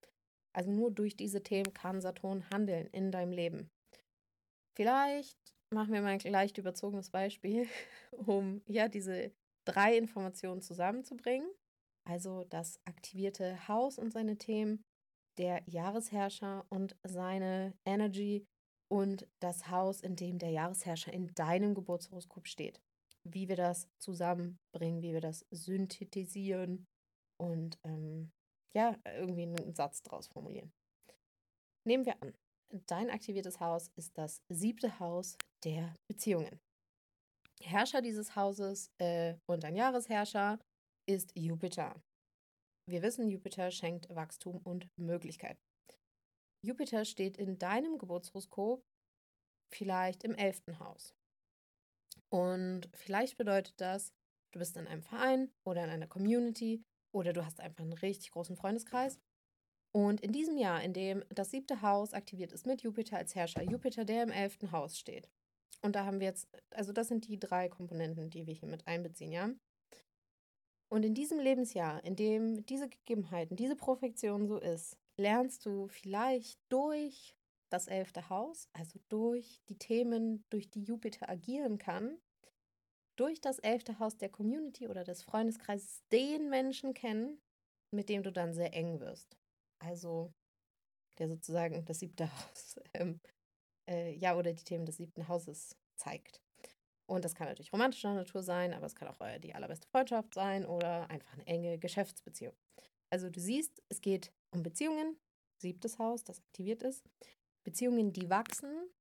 also 0.54 0.72
nur 0.72 0.92
durch 0.92 1.16
diese 1.16 1.42
Themen 1.42 1.74
kann 1.74 2.02
Saturn 2.02 2.50
handeln 2.52 2.88
in 2.88 3.12
deinem 3.12 3.32
Leben. 3.32 3.72
Vielleicht 4.76 5.38
machen 5.72 5.94
wir 5.94 6.02
mal 6.02 6.10
ein 6.10 6.20
leicht 6.20 6.58
überzogenes 6.58 7.10
Beispiel, 7.10 7.68
um 8.12 8.62
ja 8.68 8.88
diese 8.88 9.32
drei 9.66 9.98
Informationen 9.98 10.62
zusammenzubringen 10.62 11.50
also 12.10 12.44
das 12.46 12.80
aktivierte 12.86 13.68
Haus 13.68 14.00
und 14.00 14.12
seine 14.12 14.38
Themen, 14.38 14.84
der 15.38 15.62
Jahresherrscher 15.68 16.66
und 16.70 16.98
seine 17.04 17.74
Energy 17.86 18.48
und 18.92 19.28
das 19.40 19.70
Haus, 19.70 20.02
in 20.02 20.16
dem 20.16 20.40
der 20.40 20.50
Jahresherrscher 20.50 21.14
in 21.14 21.28
deinem 21.36 21.76
Geburtshoroskop 21.76 22.48
steht. 22.48 22.82
Wie 23.24 23.48
wir 23.48 23.56
das 23.56 23.88
zusammenbringen, 24.00 25.04
wie 25.04 25.14
wir 25.14 25.22
das 25.22 25.46
synthetisieren 25.52 26.88
und 27.40 27.78
ähm, 27.84 28.32
ja, 28.76 28.98
irgendwie 29.06 29.44
einen 29.44 29.76
Satz 29.76 30.02
daraus 30.02 30.28
formulieren. 30.28 30.72
Nehmen 31.86 32.06
wir 32.06 32.22
an, 32.24 32.34
dein 32.88 33.12
aktiviertes 33.12 33.60
Haus 33.60 33.92
ist 33.96 34.18
das 34.18 34.42
siebte 34.50 35.00
Haus 35.00 35.38
der 35.64 35.94
Beziehungen. 36.08 36.60
Herrscher 37.62 38.02
dieses 38.02 38.36
Hauses 38.36 38.90
äh, 38.98 39.36
und 39.46 39.64
ein 39.64 39.76
Jahresherrscher 39.76 40.60
ist 41.10 41.32
Jupiter. 41.36 42.00
Wir 42.88 43.02
wissen, 43.02 43.28
Jupiter 43.30 43.72
schenkt 43.72 44.14
Wachstum 44.14 44.58
und 44.58 44.88
Möglichkeit. 44.96 45.58
Jupiter 46.64 47.04
steht 47.04 47.36
in 47.36 47.58
deinem 47.58 47.98
Geburtshoroskop 47.98 48.86
vielleicht 49.74 50.24
im 50.24 50.36
elften 50.36 50.78
Haus. 50.78 51.16
Und 52.30 52.90
vielleicht 52.94 53.38
bedeutet 53.38 53.74
das, 53.82 54.14
du 54.52 54.60
bist 54.60 54.78
in 54.78 54.86
einem 54.86 55.02
Verein 55.02 55.52
oder 55.64 55.84
in 55.84 55.90
einer 55.90 56.08
Community 56.08 56.84
oder 57.12 57.34
du 57.34 57.44
hast 57.44 57.60
einfach 57.60 57.84
einen 57.84 57.94
richtig 57.94 58.30
großen 58.30 58.56
Freundeskreis. 58.56 59.20
Und 59.92 60.22
in 60.22 60.32
diesem 60.32 60.58
Jahr, 60.58 60.84
in 60.84 60.94
dem 60.94 61.24
das 61.30 61.50
siebte 61.50 61.82
Haus 61.82 62.14
aktiviert 62.14 62.52
ist 62.52 62.68
mit 62.68 62.84
Jupiter 62.84 63.18
als 63.18 63.34
Herrscher, 63.34 63.64
Jupiter, 63.64 64.06
der 64.06 64.22
im 64.22 64.32
elften 64.32 64.72
Haus 64.72 65.00
steht. 65.00 65.28
Und 65.82 65.96
da 65.96 66.06
haben 66.06 66.20
wir 66.20 66.28
jetzt, 66.28 66.48
also 66.70 66.94
das 66.94 67.08
sind 67.08 67.28
die 67.28 67.40
drei 67.40 67.68
Komponenten, 67.68 68.30
die 68.30 68.46
wir 68.46 68.54
hier 68.54 68.70
mit 68.70 68.86
einbeziehen, 68.86 69.32
ja. 69.32 69.50
Und 70.90 71.06
in 71.06 71.14
diesem 71.14 71.40
Lebensjahr, 71.40 72.04
in 72.04 72.16
dem 72.16 72.66
diese 72.66 72.90
Gegebenheiten, 72.90 73.56
diese 73.56 73.76
Perfektion 73.76 74.48
so 74.48 74.58
ist, 74.58 74.98
lernst 75.18 75.66
du 75.66 75.88
vielleicht 75.88 76.60
durch 76.70 77.36
das 77.70 77.88
elfte 77.88 78.30
Haus, 78.30 78.68
also 78.74 79.00
durch 79.10 79.62
die 79.70 79.78
Themen, 79.78 80.44
durch 80.50 80.70
die 80.70 80.84
Jupiter 80.84 81.30
agieren 81.30 81.78
kann, 81.78 82.18
durch 83.16 83.40
das 83.40 83.60
elfte 83.60 84.00
Haus 84.00 84.18
der 84.18 84.30
Community 84.30 84.88
oder 84.88 85.04
des 85.04 85.22
Freundeskreises 85.22 86.02
den 86.12 86.50
Menschen 86.50 86.94
kennen, 86.94 87.40
mit 87.92 88.10
dem 88.10 88.24
du 88.24 88.32
dann 88.32 88.54
sehr 88.54 88.74
eng 88.74 89.00
wirst. 89.00 89.38
Also 89.80 90.34
der 91.20 91.28
sozusagen 91.28 91.86
das 91.86 92.00
siebte 92.00 92.32
Haus, 92.32 92.80
ähm, 92.94 93.20
äh, 93.88 94.16
ja, 94.16 94.36
oder 94.36 94.54
die 94.54 94.64
Themen 94.64 94.86
des 94.86 94.98
siebten 94.98 95.28
Hauses 95.28 95.76
zeigt. 95.96 96.42
Und 97.10 97.26
das 97.26 97.34
kann 97.34 97.48
natürlich 97.48 97.74
romantischer 97.74 98.14
Natur 98.14 98.44
sein, 98.44 98.72
aber 98.72 98.86
es 98.86 98.96
kann 98.96 99.08
auch 99.08 99.20
äh, 99.22 99.40
die 99.40 99.56
allerbeste 99.56 99.88
Freundschaft 99.88 100.36
sein 100.36 100.64
oder 100.64 101.10
einfach 101.10 101.34
eine 101.34 101.48
enge 101.48 101.80
Geschäftsbeziehung. 101.80 102.54
Also 103.10 103.32
du 103.32 103.40
siehst, 103.40 103.82
es 103.90 104.00
geht 104.00 104.32
um 104.52 104.62
Beziehungen, 104.62 105.20
siebtes 105.58 105.98
Haus, 105.98 106.24
das 106.24 106.40
aktiviert 106.40 106.84
ist. 106.84 107.04
Beziehungen, 107.64 108.14
die 108.14 108.30
wachsen, 108.30 108.92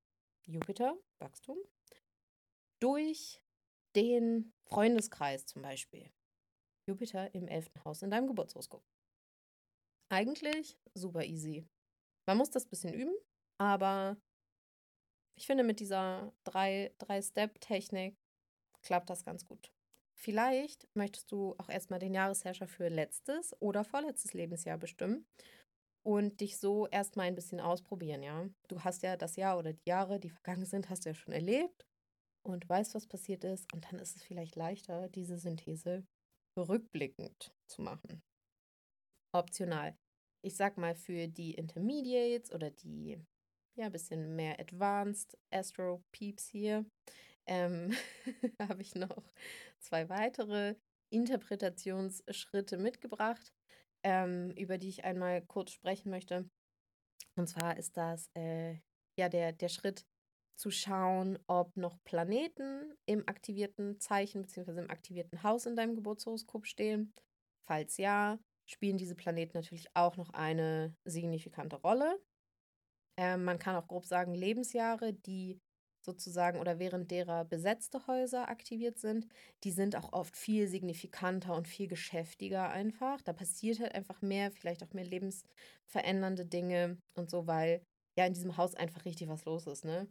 Jupiter, 0.46 0.96
Wachstum, 1.18 1.58
durch 2.80 3.42
den 3.94 4.54
Freundeskreis 4.64 5.44
zum 5.44 5.60
Beispiel. 5.60 6.10
Jupiter 6.88 7.34
im 7.34 7.46
elften 7.46 7.84
Haus 7.84 8.00
in 8.00 8.10
deinem 8.10 8.26
Geburtshoroskop. 8.26 8.82
Eigentlich 10.10 10.78
super 10.94 11.24
easy. 11.24 11.66
Man 12.26 12.38
muss 12.38 12.50
das 12.50 12.66
bisschen 12.66 12.94
üben, 12.94 13.14
aber 13.58 14.16
ich 15.38 15.46
finde, 15.46 15.62
mit 15.62 15.78
dieser 15.78 16.32
Drei-Step-Technik 16.44 18.16
klappt 18.82 19.08
das 19.08 19.24
ganz 19.24 19.44
gut. 19.44 19.72
Vielleicht 20.16 20.88
möchtest 20.94 21.30
du 21.30 21.54
auch 21.58 21.68
erstmal 21.68 22.00
den 22.00 22.12
Jahresherrscher 22.12 22.66
für 22.66 22.88
letztes 22.88 23.54
oder 23.60 23.84
vorletztes 23.84 24.34
Lebensjahr 24.34 24.78
bestimmen 24.78 25.26
und 26.04 26.40
dich 26.40 26.58
so 26.58 26.88
erstmal 26.88 27.26
ein 27.26 27.36
bisschen 27.36 27.60
ausprobieren, 27.60 28.24
ja. 28.24 28.48
Du 28.66 28.82
hast 28.82 29.04
ja 29.04 29.16
das 29.16 29.36
Jahr 29.36 29.58
oder 29.58 29.74
die 29.74 29.88
Jahre, 29.88 30.18
die 30.18 30.30
vergangen 30.30 30.66
sind, 30.66 30.90
hast 30.90 31.04
du 31.04 31.10
ja 31.10 31.14
schon 31.14 31.32
erlebt 31.32 31.86
und 32.42 32.68
weißt, 32.68 32.96
was 32.96 33.06
passiert 33.06 33.44
ist 33.44 33.72
und 33.72 33.84
dann 33.84 34.00
ist 34.00 34.16
es 34.16 34.24
vielleicht 34.24 34.56
leichter, 34.56 35.08
diese 35.08 35.38
Synthese 35.38 36.04
rückblickend 36.56 37.54
zu 37.68 37.82
machen. 37.82 38.22
Optional. 39.32 39.96
Ich 40.42 40.56
sag 40.56 40.78
mal 40.78 40.96
für 40.96 41.28
die 41.28 41.54
Intermediates 41.54 42.52
oder 42.52 42.72
die 42.72 43.20
ja, 43.78 43.86
ein 43.86 43.92
bisschen 43.92 44.34
mehr 44.34 44.58
Advanced 44.58 45.38
Astro 45.50 46.02
Peeps 46.10 46.48
hier, 46.48 46.84
ähm, 47.46 47.92
habe 48.60 48.82
ich 48.82 48.94
noch 48.94 49.22
zwei 49.78 50.08
weitere 50.08 50.74
Interpretationsschritte 51.10 52.76
mitgebracht, 52.76 53.54
ähm, 54.02 54.50
über 54.56 54.78
die 54.78 54.88
ich 54.88 55.04
einmal 55.04 55.42
kurz 55.42 55.70
sprechen 55.70 56.10
möchte. 56.10 56.50
Und 57.36 57.46
zwar 57.46 57.76
ist 57.76 57.96
das 57.96 58.30
äh, 58.34 58.80
ja 59.16 59.28
der, 59.28 59.52
der 59.52 59.68
Schritt 59.68 60.04
zu 60.56 60.72
schauen, 60.72 61.38
ob 61.46 61.76
noch 61.76 62.02
Planeten 62.02 62.92
im 63.06 63.28
aktivierten 63.28 64.00
Zeichen 64.00 64.42
bzw. 64.42 64.72
im 64.80 64.90
aktivierten 64.90 65.44
Haus 65.44 65.66
in 65.66 65.76
deinem 65.76 65.94
Geburtshoroskop 65.94 66.66
stehen. 66.66 67.14
Falls 67.64 67.96
ja, 67.96 68.40
spielen 68.66 68.98
diese 68.98 69.14
Planeten 69.14 69.56
natürlich 69.56 69.86
auch 69.94 70.16
noch 70.16 70.30
eine 70.30 70.96
signifikante 71.04 71.76
Rolle. 71.76 72.20
Ähm, 73.18 73.44
man 73.44 73.58
kann 73.58 73.76
auch 73.76 73.88
grob 73.88 74.06
sagen, 74.06 74.34
Lebensjahre, 74.34 75.12
die 75.12 75.60
sozusagen 76.02 76.60
oder 76.60 76.78
während 76.78 77.10
derer 77.10 77.44
besetzte 77.44 78.06
Häuser 78.06 78.48
aktiviert 78.48 78.98
sind, 78.98 79.26
die 79.64 79.72
sind 79.72 79.96
auch 79.96 80.12
oft 80.14 80.36
viel 80.36 80.68
signifikanter 80.68 81.54
und 81.56 81.68
viel 81.68 81.88
geschäftiger 81.88 82.70
einfach. 82.70 83.20
Da 83.22 83.32
passiert 83.34 83.80
halt 83.80 83.94
einfach 83.94 84.22
mehr, 84.22 84.52
vielleicht 84.52 84.84
auch 84.84 84.92
mehr 84.94 85.04
lebensverändernde 85.04 86.46
Dinge 86.46 86.98
und 87.14 87.30
so, 87.30 87.46
weil 87.48 87.82
ja 88.16 88.26
in 88.26 88.34
diesem 88.34 88.56
Haus 88.56 88.74
einfach 88.76 89.04
richtig 89.04 89.28
was 89.28 89.44
los 89.44 89.66
ist, 89.66 89.84
ne? 89.84 90.08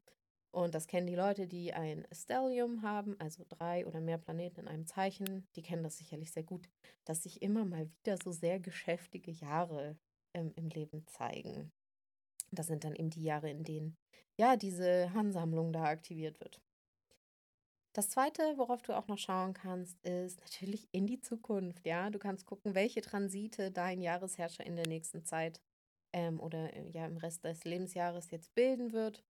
Und 0.52 0.76
das 0.76 0.88
kennen 0.88 1.08
die 1.08 1.16
Leute, 1.16 1.48
die 1.48 1.74
ein 1.74 2.08
Stellium 2.12 2.82
haben, 2.82 3.16
also 3.20 3.44
drei 3.48 3.86
oder 3.88 4.02
mehr 4.02 4.18
Planeten 4.18 4.62
in 4.62 4.68
einem 4.68 4.88
Zeichen. 4.88 5.48
Die 5.56 5.62
kennen 5.62 5.84
das 5.84 5.98
sicherlich 5.98 6.32
sehr 6.32 6.44
gut, 6.44 6.68
dass 7.06 7.24
sich 7.24 7.42
immer 7.42 7.66
mal 7.66 7.90
wieder 8.04 8.18
so 8.18 8.32
sehr 8.32 8.60
geschäftige 8.60 9.32
Jahre 9.32 9.98
ähm, 10.34 10.52
im 10.56 10.70
Leben 10.70 11.06
zeigen. 11.08 11.72
Das 12.52 12.68
sind 12.68 12.84
dann 12.84 12.96
eben 12.96 13.10
die 13.10 13.24
Jahre, 13.24 13.50
in 13.50 13.64
denen 13.64 13.98
ja 14.40 14.56
diese 14.56 15.12
Ansammlung 15.16 15.74
da 15.74 15.84
aktiviert 15.84 16.40
wird. 16.40 16.62
Das 17.94 18.10
zweite, 18.10 18.44
worauf 18.58 18.84
du 18.84 18.96
auch 18.96 19.08
noch 19.08 19.18
schauen 19.18 19.56
kannst, 19.56 20.00
ist 20.06 20.40
natürlich 20.42 20.88
in 20.92 21.08
die 21.08 21.20
Zukunft. 21.20 21.84
Ja, 21.84 22.12
du 22.12 22.20
kannst 22.20 22.46
gucken, 22.46 22.76
welche 22.76 23.02
Transite 23.02 23.72
dein 23.72 24.02
Jahresherrscher 24.02 24.66
in 24.66 24.76
der 24.76 24.86
nächsten 24.88 25.24
Zeit 25.26 25.60
ähm, 26.14 26.40
oder 26.40 26.74
äh, 26.76 26.90
ja 26.92 27.08
im 27.08 27.18
Rest 27.18 27.44
des 27.44 27.64
Lebensjahres 27.64 28.30
jetzt 28.30 28.54
bilden 28.54 28.94
wird. 28.94 29.24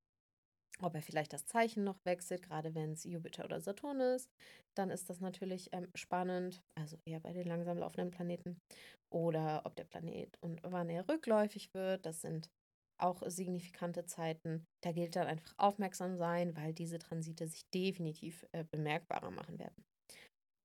Ob 0.82 0.94
er 0.96 1.02
vielleicht 1.02 1.34
das 1.34 1.46
Zeichen 1.46 1.86
noch 1.86 2.04
wechselt, 2.04 2.44
gerade 2.44 2.76
wenn 2.76 2.92
es 2.92 3.04
Jupiter 3.04 3.46
oder 3.46 3.62
Saturn 3.62 4.00
ist, 4.00 4.30
dann 4.76 4.92
ist 4.92 5.10
das 5.10 5.22
natürlich 5.22 5.70
ähm, 5.72 5.88
spannend, 5.96 6.62
also 6.76 6.98
eher 7.06 7.20
bei 7.22 7.34
den 7.34 7.48
langsam 7.48 7.78
laufenden 7.78 8.12
Planeten. 8.12 8.60
Oder 9.10 9.62
ob 9.66 9.76
der 9.78 9.86
Planet 9.86 10.38
und 10.42 10.62
wann 10.64 10.90
er 10.90 11.08
rückläufig 11.08 11.74
wird, 11.74 12.06
das 12.06 12.22
sind 12.22 12.50
auch 12.98 13.22
signifikante 13.28 14.06
Zeiten. 14.06 14.66
Da 14.82 14.92
gilt 14.92 15.16
dann 15.16 15.28
einfach 15.28 15.54
aufmerksam 15.58 16.18
sein, 16.18 16.56
weil 16.56 16.74
diese 16.74 17.00
Transite 17.00 17.48
sich 17.48 17.70
definitiv 17.70 18.46
äh, 18.52 18.64
bemerkbarer 18.64 19.32
machen 19.32 19.60
werden. 19.60 19.86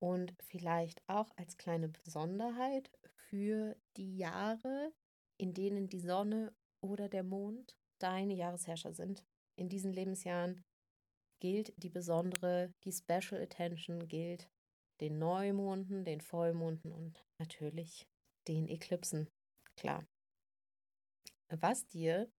Und 0.00 0.34
vielleicht 0.42 1.00
auch 1.06 1.30
als 1.36 1.56
kleine 1.56 1.88
Besonderheit 1.88 2.90
für 3.28 3.76
die 3.96 4.16
Jahre, 4.16 4.92
in 5.38 5.54
denen 5.54 5.88
die 5.88 6.00
Sonne 6.00 6.52
oder 6.80 7.08
der 7.08 7.22
Mond 7.22 7.76
deine 8.00 8.34
Jahresherrscher 8.34 8.92
sind. 8.92 9.24
In 9.56 9.68
diesen 9.68 9.92
Lebensjahren 9.92 10.64
gilt 11.40 11.72
die 11.76 11.90
besondere, 11.90 12.72
die 12.84 12.92
Special 12.92 13.40
Attention 13.40 14.08
gilt 14.08 14.48
den 15.00 15.18
Neumonden, 15.18 16.04
den 16.04 16.20
Vollmonden 16.20 16.92
und 16.92 17.24
natürlich 17.38 18.06
den 18.46 18.68
Eklipsen. 18.68 19.28
Klar. 19.76 20.04
Was 21.60 21.86
dir 21.86 22.32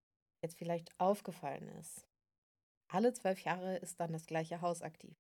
jetzt 0.44 0.58
vielleicht 0.58 0.90
aufgefallen 1.00 1.70
ist, 1.80 2.08
alle 2.92 3.14
zwölf 3.14 3.40
Jahre 3.42 3.78
ist 3.78 4.00
dann 4.00 4.12
das 4.12 4.26
gleiche 4.26 4.62
Haus 4.62 4.82
aktiv 4.82 5.16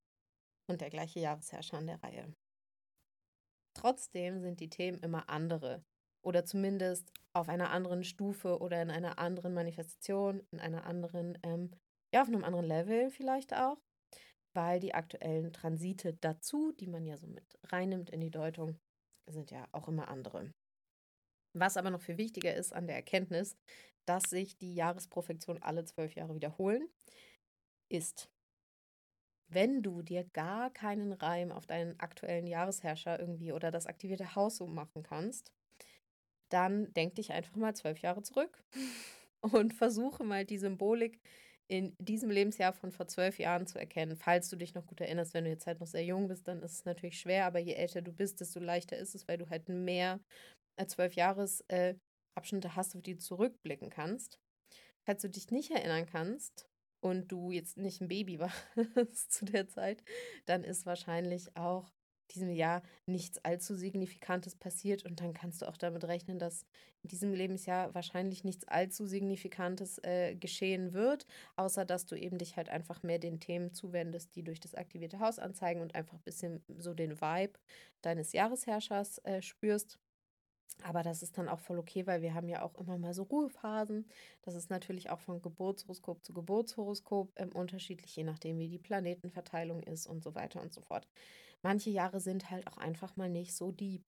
und 0.67 0.81
der 0.81 0.89
gleiche 0.89 1.19
Jahresherrscher 1.19 1.77
an 1.77 1.85
der 1.85 2.01
Reihe. 2.01 2.33
Trotzdem 3.75 4.41
sind 4.41 4.59
die 4.59 4.69
Themen 4.69 4.97
immer 4.99 5.29
andere 5.29 5.83
oder 6.25 6.43
zumindest 6.43 7.11
auf 7.33 7.49
einer 7.49 7.69
anderen 7.69 8.03
Stufe 8.03 8.59
oder 8.59 8.81
in 8.81 8.89
einer 8.89 9.19
anderen 9.19 9.53
Manifestation, 9.53 10.41
in 10.51 10.59
einer 10.59 10.85
anderen, 10.85 11.37
ähm, 11.43 11.69
ja, 12.13 12.23
auf 12.23 12.27
einem 12.27 12.43
anderen 12.43 12.65
Level 12.65 13.11
vielleicht 13.11 13.53
auch, 13.53 13.77
weil 14.55 14.79
die 14.79 14.95
aktuellen 14.95 15.53
Transite 15.53 16.15
dazu, 16.15 16.71
die 16.71 16.87
man 16.87 17.05
ja 17.05 17.17
so 17.17 17.27
mit 17.27 17.59
reinnimmt 17.65 18.09
in 18.09 18.21
die 18.21 18.31
Deutung, 18.31 18.79
sind 19.29 19.51
ja 19.51 19.67
auch 19.71 19.87
immer 19.87 20.07
andere. 20.07 20.51
Was 21.53 21.77
aber 21.77 21.91
noch 21.91 22.01
viel 22.01 22.17
wichtiger 22.17 22.53
ist 22.53 22.73
an 22.73 22.87
der 22.87 22.95
Erkenntnis, 22.95 23.55
dass 24.05 24.23
sich 24.23 24.57
die 24.57 24.75
Jahresprofektion 24.75 25.61
alle 25.61 25.85
zwölf 25.85 26.15
Jahre 26.15 26.35
wiederholen, 26.35 26.87
ist, 27.89 28.29
wenn 29.47 29.83
du 29.83 30.01
dir 30.01 30.23
gar 30.33 30.71
keinen 30.71 31.13
Reim 31.13 31.51
auf 31.51 31.65
deinen 31.67 31.99
aktuellen 31.99 32.47
Jahresherrscher 32.47 33.19
irgendwie 33.19 33.51
oder 33.51 33.71
das 33.71 33.85
aktivierte 33.85 34.35
Haus 34.35 34.57
so 34.57 34.67
machen 34.67 35.03
kannst, 35.03 35.51
dann 36.49 36.91
denk 36.93 37.15
dich 37.15 37.31
einfach 37.31 37.55
mal 37.55 37.75
zwölf 37.75 37.99
Jahre 37.99 38.23
zurück 38.23 38.63
und 39.41 39.73
versuche 39.73 40.23
mal 40.23 40.45
die 40.45 40.57
Symbolik 40.57 41.19
in 41.67 41.95
diesem 41.97 42.29
Lebensjahr 42.29 42.73
von 42.73 42.91
vor 42.91 43.07
zwölf 43.07 43.39
Jahren 43.39 43.65
zu 43.65 43.79
erkennen. 43.79 44.15
Falls 44.15 44.49
du 44.49 44.57
dich 44.57 44.75
noch 44.75 44.85
gut 44.85 45.01
erinnerst, 45.01 45.33
wenn 45.33 45.45
du 45.45 45.49
jetzt 45.49 45.65
halt 45.65 45.79
noch 45.79 45.87
sehr 45.87 46.03
jung 46.03 46.27
bist, 46.27 46.47
dann 46.47 46.61
ist 46.61 46.73
es 46.73 46.85
natürlich 46.85 47.19
schwer, 47.19 47.45
aber 47.45 47.59
je 47.59 47.73
älter 47.73 48.01
du 48.01 48.11
bist, 48.11 48.41
desto 48.41 48.59
leichter 48.59 48.97
ist 48.97 49.15
es, 49.15 49.27
weil 49.27 49.37
du 49.37 49.49
halt 49.49 49.69
mehr 49.69 50.19
zwölf 50.87 51.15
Jahresabschnitte 51.15 52.67
äh, 52.67 52.71
hast, 52.71 52.95
auf 52.95 53.01
die 53.01 53.15
du 53.15 53.19
zurückblicken 53.19 53.89
kannst. 53.89 54.39
Falls 55.05 55.21
du 55.21 55.29
dich 55.29 55.51
nicht 55.51 55.71
erinnern 55.71 56.05
kannst 56.05 56.67
und 57.01 57.31
du 57.31 57.51
jetzt 57.51 57.77
nicht 57.77 58.01
ein 58.01 58.07
Baby 58.07 58.39
warst 58.95 59.31
zu 59.31 59.45
der 59.45 59.67
Zeit, 59.67 60.03
dann 60.45 60.63
ist 60.63 60.85
wahrscheinlich 60.85 61.55
auch 61.57 61.91
diesem 62.31 62.49
Jahr 62.49 62.81
nichts 63.05 63.37
allzu 63.43 63.75
Signifikantes 63.75 64.55
passiert 64.55 65.05
und 65.05 65.19
dann 65.19 65.33
kannst 65.33 65.61
du 65.61 65.67
auch 65.67 65.77
damit 65.77 66.03
rechnen, 66.05 66.39
dass 66.39 66.65
in 67.03 67.09
diesem 67.09 67.33
Lebensjahr 67.33 67.93
wahrscheinlich 67.93 68.43
nichts 68.43 68.67
allzu 68.67 69.05
Signifikantes 69.05 69.99
äh, 70.03 70.35
geschehen 70.35 70.93
wird, 70.93 71.25
außer 71.55 71.85
dass 71.85 72.05
du 72.05 72.15
eben 72.15 72.37
dich 72.37 72.55
halt 72.57 72.69
einfach 72.69 73.03
mehr 73.03 73.19
den 73.19 73.39
Themen 73.39 73.73
zuwendest, 73.73 74.35
die 74.35 74.43
durch 74.43 74.59
das 74.59 74.75
aktivierte 74.75 75.19
Haus 75.19 75.39
anzeigen 75.39 75.81
und 75.81 75.95
einfach 75.95 76.15
ein 76.15 76.23
bisschen 76.23 76.63
so 76.77 76.93
den 76.93 77.21
Vibe 77.21 77.59
deines 78.01 78.33
Jahresherrschers 78.33 79.19
äh, 79.19 79.41
spürst. 79.41 79.99
Aber 80.81 81.03
das 81.03 81.21
ist 81.21 81.37
dann 81.37 81.47
auch 81.47 81.59
voll 81.59 81.77
okay, 81.77 82.07
weil 82.07 82.21
wir 82.21 82.33
haben 82.33 82.49
ja 82.49 82.63
auch 82.63 82.75
immer 82.75 82.97
mal 82.97 83.13
so 83.13 83.23
Ruhephasen. 83.23 84.07
Das 84.41 84.55
ist 84.55 84.69
natürlich 84.69 85.09
auch 85.09 85.19
von 85.19 85.41
Geburtshoroskop 85.41 86.23
zu 86.25 86.33
Geburtshoroskop 86.33 87.31
ähm, 87.35 87.51
unterschiedlich, 87.53 88.15
je 88.15 88.23
nachdem, 88.23 88.57
wie 88.57 88.69
die 88.69 88.79
Planetenverteilung 88.79 89.83
ist 89.83 90.07
und 90.07 90.23
so 90.23 90.35
weiter 90.35 90.61
und 90.61 90.73
so 90.73 90.81
fort. 90.81 91.07
Manche 91.61 91.89
Jahre 91.91 92.19
sind 92.19 92.49
halt 92.49 92.67
auch 92.67 92.77
einfach 92.77 93.15
mal 93.15 93.29
nicht 93.29 93.55
so 93.55 93.71
deep 93.71 94.03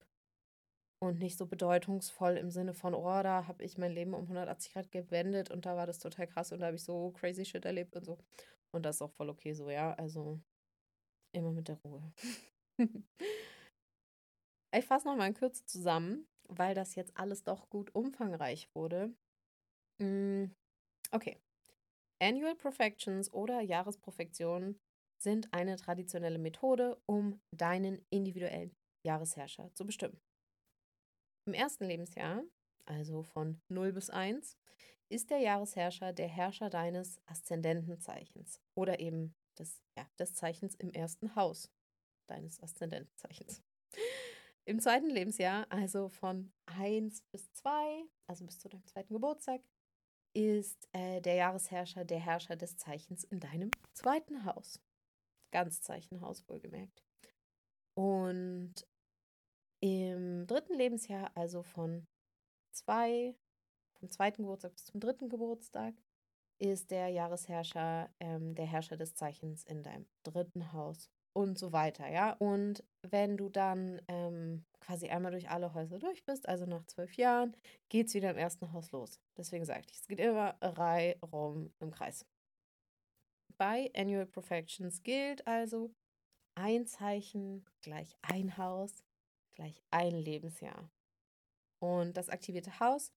und 0.98 1.18
nicht 1.18 1.38
so 1.38 1.46
bedeutungsvoll 1.46 2.36
im 2.36 2.50
Sinne 2.50 2.74
von, 2.74 2.94
oh, 2.94 3.22
da 3.22 3.46
habe 3.46 3.62
ich 3.64 3.78
mein 3.78 3.92
Leben 3.92 4.14
um 4.14 4.22
180 4.22 4.72
Grad 4.72 4.90
gewendet 4.92 5.50
und 5.50 5.66
da 5.66 5.76
war 5.76 5.86
das 5.86 5.98
total 5.98 6.26
krass 6.26 6.52
und 6.52 6.60
da 6.60 6.66
habe 6.66 6.76
ich 6.76 6.84
so 6.84 7.10
crazy 7.12 7.44
shit 7.44 7.64
erlebt 7.64 7.96
und 7.96 8.04
so. 8.04 8.18
Und 8.72 8.84
das 8.84 8.96
ist 8.96 9.02
auch 9.02 9.12
voll 9.12 9.30
okay 9.30 9.54
so, 9.54 9.70
ja. 9.70 9.94
Also 9.94 10.40
immer 11.32 11.52
mit 11.52 11.68
der 11.68 11.76
Ruhe. 11.84 12.12
ich 14.72 14.84
fasse 14.84 15.06
nochmal 15.06 15.28
in 15.28 15.34
Kürze 15.34 15.64
zusammen 15.64 16.26
weil 16.48 16.74
das 16.74 16.94
jetzt 16.94 17.16
alles 17.16 17.42
doch 17.42 17.68
gut 17.70 17.94
umfangreich 17.94 18.68
wurde. 18.74 19.14
Mm, 19.98 20.46
okay. 21.10 21.40
Annual 22.20 22.54
Perfections 22.54 23.32
oder 23.32 23.60
Jahresprofektionen 23.60 24.78
sind 25.18 25.52
eine 25.52 25.76
traditionelle 25.76 26.38
Methode, 26.38 27.00
um 27.06 27.40
deinen 27.50 28.04
individuellen 28.10 28.74
Jahresherrscher 29.04 29.70
zu 29.74 29.86
bestimmen. 29.86 30.18
Im 31.46 31.54
ersten 31.54 31.84
Lebensjahr, 31.84 32.42
also 32.86 33.22
von 33.22 33.60
0 33.68 33.92
bis 33.92 34.10
1, 34.10 34.56
ist 35.08 35.30
der 35.30 35.38
Jahresherrscher 35.38 36.12
der 36.12 36.28
Herrscher 36.28 36.70
deines 36.70 37.20
Aszendentenzeichens 37.26 38.60
oder 38.74 38.98
eben 38.98 39.34
des, 39.58 39.80
ja, 39.96 40.06
des 40.18 40.34
Zeichens 40.34 40.74
im 40.74 40.90
ersten 40.90 41.36
Haus 41.36 41.70
deines 42.26 42.60
Aszendentenzeichens. 42.60 43.62
Im 44.68 44.80
zweiten 44.80 45.10
Lebensjahr, 45.10 45.64
also 45.70 46.08
von 46.08 46.52
1 46.66 47.22
bis 47.30 47.52
2, 47.52 48.02
also 48.26 48.44
bis 48.44 48.58
zu 48.58 48.68
deinem 48.68 48.84
zweiten 48.84 49.14
Geburtstag, 49.14 49.60
ist 50.34 50.88
äh, 50.92 51.20
der 51.20 51.34
Jahresherrscher 51.36 52.04
der 52.04 52.18
Herrscher 52.18 52.56
des 52.56 52.76
Zeichens 52.76 53.22
in 53.22 53.38
deinem 53.38 53.70
zweiten 53.92 54.44
Haus. 54.44 54.80
Ganzzeichenhaus 55.52 56.48
wohlgemerkt. 56.48 57.04
Und 57.94 58.74
im 59.80 60.48
dritten 60.48 60.74
Lebensjahr, 60.74 61.30
also 61.36 61.62
von 61.62 62.04
2, 62.72 63.36
vom 64.00 64.10
zweiten 64.10 64.42
Geburtstag 64.42 64.72
bis 64.72 64.86
zum 64.86 64.98
dritten 64.98 65.28
Geburtstag, 65.28 65.94
ist 66.58 66.90
der 66.90 67.08
Jahresherrscher 67.10 68.10
ähm, 68.18 68.56
der 68.56 68.66
Herrscher 68.66 68.96
des 68.96 69.14
Zeichens 69.14 69.62
in 69.62 69.84
deinem 69.84 70.08
dritten 70.24 70.72
Haus 70.72 71.08
und 71.36 71.58
so 71.58 71.72
weiter, 71.72 72.08
ja. 72.08 72.32
Und 72.32 72.82
wenn 73.02 73.36
du 73.36 73.48
dann 73.50 74.00
ähm, 74.08 74.64
quasi 74.80 75.08
einmal 75.08 75.32
durch 75.32 75.50
alle 75.50 75.74
Häuser 75.74 75.98
durch 75.98 76.24
bist, 76.24 76.48
also 76.48 76.64
nach 76.64 76.84
zwölf 76.86 77.14
Jahren, 77.16 77.54
geht 77.90 78.08
es 78.08 78.14
wieder 78.14 78.30
im 78.30 78.38
ersten 78.38 78.72
Haus 78.72 78.90
los. 78.92 79.20
Deswegen 79.36 79.64
sage 79.66 79.82
ich, 79.86 79.96
es 79.96 80.06
geht 80.06 80.20
immer 80.20 80.56
rei 80.62 81.18
rum 81.20 81.72
im 81.78 81.90
Kreis. 81.90 82.24
Bei 83.58 83.90
Annual 83.94 84.26
Perfections 84.26 85.02
gilt 85.02 85.46
also 85.46 85.92
ein 86.54 86.86
Zeichen 86.86 87.64
gleich 87.82 88.16
ein 88.22 88.56
Haus 88.56 89.04
gleich 89.56 89.82
ein 89.90 90.14
Lebensjahr. 90.14 90.90
Und 91.82 92.16
das 92.16 92.28
aktivierte 92.28 92.78
Haus 92.80 93.12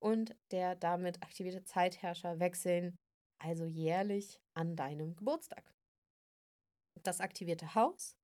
und 0.00 0.36
der 0.50 0.74
damit 0.74 1.22
aktivierte 1.22 1.64
Zeitherrscher 1.64 2.38
wechseln 2.38 2.96
also 3.38 3.64
jährlich 3.64 4.40
an 4.54 4.76
deinem 4.76 5.16
Geburtstag. 5.16 5.73
Das 7.02 7.20
aktivierte 7.20 7.74
Haus 7.74 8.16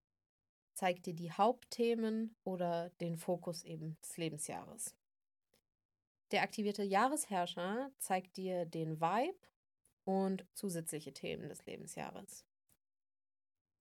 zeigt 0.75 1.07
dir 1.07 1.15
die 1.15 1.33
Hauptthemen 1.33 2.35
oder 2.45 2.91
den 3.01 3.17
Fokus 3.17 3.63
eben 3.65 3.99
des 4.03 4.17
Lebensjahres. 4.17 4.95
Der 6.31 6.43
aktivierte 6.43 6.85
Jahresherrscher 6.85 7.91
zeigt 7.99 8.37
dir 8.37 8.65
den 8.65 9.01
Vibe 9.01 9.39
und 10.05 10.47
zusätzliche 10.55 11.13
Themen 11.13 11.49
des 11.49 11.67
Lebensjahres. 11.67 12.47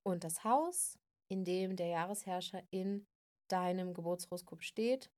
Und 0.03 0.23
das 0.23 0.43
Haus, 0.43 0.97
in 1.27 1.45
dem 1.45 1.75
der 1.75 1.87
Jahresherrscher 1.87 2.63
in 2.71 3.07
deinem 3.47 3.93
Geburtshoroskop 3.93 4.63
steht, 4.63 5.11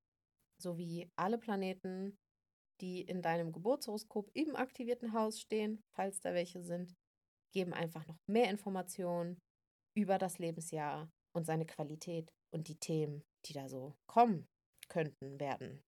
sowie 0.58 1.10
alle 1.16 1.38
Planeten, 1.38 2.18
die 2.82 3.02
in 3.02 3.22
deinem 3.22 3.52
Geburtshoroskop 3.52 4.30
im 4.34 4.56
aktivierten 4.56 5.14
Haus 5.14 5.40
stehen, 5.40 5.82
falls 5.94 6.20
da 6.20 6.34
welche 6.34 6.62
sind, 6.62 6.96
geben 7.52 7.74
einfach 7.74 8.06
noch 8.08 8.20
mehr 8.28 8.50
Informationen 8.50 9.42
über 9.96 10.18
das 10.18 10.38
Lebensjahr 10.38 11.12
und 11.34 11.46
seine 11.46 11.66
Qualität 11.66 12.32
und 12.54 12.68
die 12.68 12.80
Themen, 12.80 13.24
die 13.46 13.54
da 13.54 13.68
so 13.68 13.96
kommen 14.08 14.48
könnten, 14.90 15.40
werden. 15.40 15.84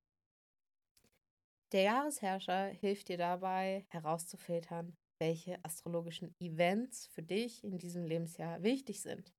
Der 1.72 1.84
Jahresherrscher 1.84 2.68
hilft 2.68 3.10
dir 3.10 3.18
dabei 3.18 3.86
herauszufiltern, 3.90 4.96
welche 5.20 5.64
astrologischen 5.64 6.36
Events 6.40 7.08
für 7.08 7.24
dich 7.24 7.64
in 7.64 7.78
diesem 7.80 8.06
Lebensjahr 8.06 8.62
wichtig 8.62 9.02
sind. 9.02 9.34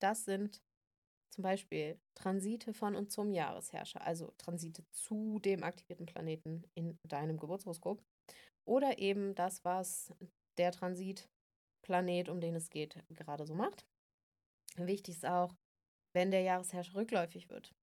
Das 0.00 0.24
sind 0.24 0.60
zum 1.32 1.42
Beispiel 1.42 1.98
Transite 2.14 2.74
von 2.74 2.94
und 2.94 3.10
zum 3.10 3.32
Jahresherrscher, 3.32 4.04
also 4.06 4.32
Transite 4.36 4.84
zu 4.90 5.38
dem 5.38 5.62
aktivierten 5.62 6.06
Planeten 6.06 6.64
in 6.74 6.98
deinem 7.08 7.38
Geburtshoroskop. 7.38 8.02
Oder 8.66 8.98
eben 8.98 9.34
das, 9.34 9.64
was 9.64 10.12
der 10.58 10.72
Transitplanet, 11.82 12.28
um 12.28 12.40
den 12.40 12.54
es 12.54 12.70
geht, 12.70 12.96
gerade 13.10 13.46
so 13.46 13.54
macht. 13.54 13.86
Wichtig 14.76 15.16
ist 15.16 15.26
auch, 15.26 15.54
wenn 16.14 16.30
der 16.30 16.42
Jahresherrscher 16.42 16.94
rückläufig 16.94 17.50
wird. 17.50 17.74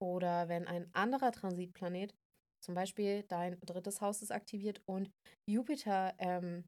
Oder 0.00 0.48
wenn 0.48 0.66
ein 0.66 0.88
anderer 0.94 1.32
Transitplanet, 1.32 2.14
zum 2.62 2.74
Beispiel 2.74 3.22
dein 3.24 3.58
drittes 3.60 4.00
Haus 4.00 4.22
ist 4.22 4.32
aktiviert 4.32 4.82
und 4.86 5.10
Jupiter 5.46 6.14
ähm, 6.18 6.64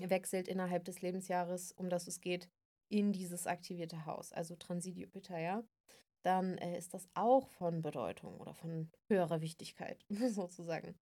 wechselt 0.00 0.48
innerhalb 0.48 0.84
des 0.84 1.00
Lebensjahres, 1.00 1.72
um 1.72 1.88
das 1.88 2.06
es 2.06 2.20
geht, 2.20 2.48
in 2.88 3.12
dieses 3.12 3.46
aktivierte 3.46 4.06
Haus, 4.06 4.32
also 4.32 4.54
Transit 4.54 4.96
Jupiter, 4.96 5.38
ja, 5.38 5.64
dann 6.22 6.58
äh, 6.58 6.76
ist 6.76 6.94
das 6.94 7.08
auch 7.14 7.48
von 7.48 7.82
Bedeutung 7.82 8.38
oder 8.40 8.54
von 8.54 8.90
höherer 9.08 9.40
Wichtigkeit 9.40 10.04
sozusagen. 10.08 10.98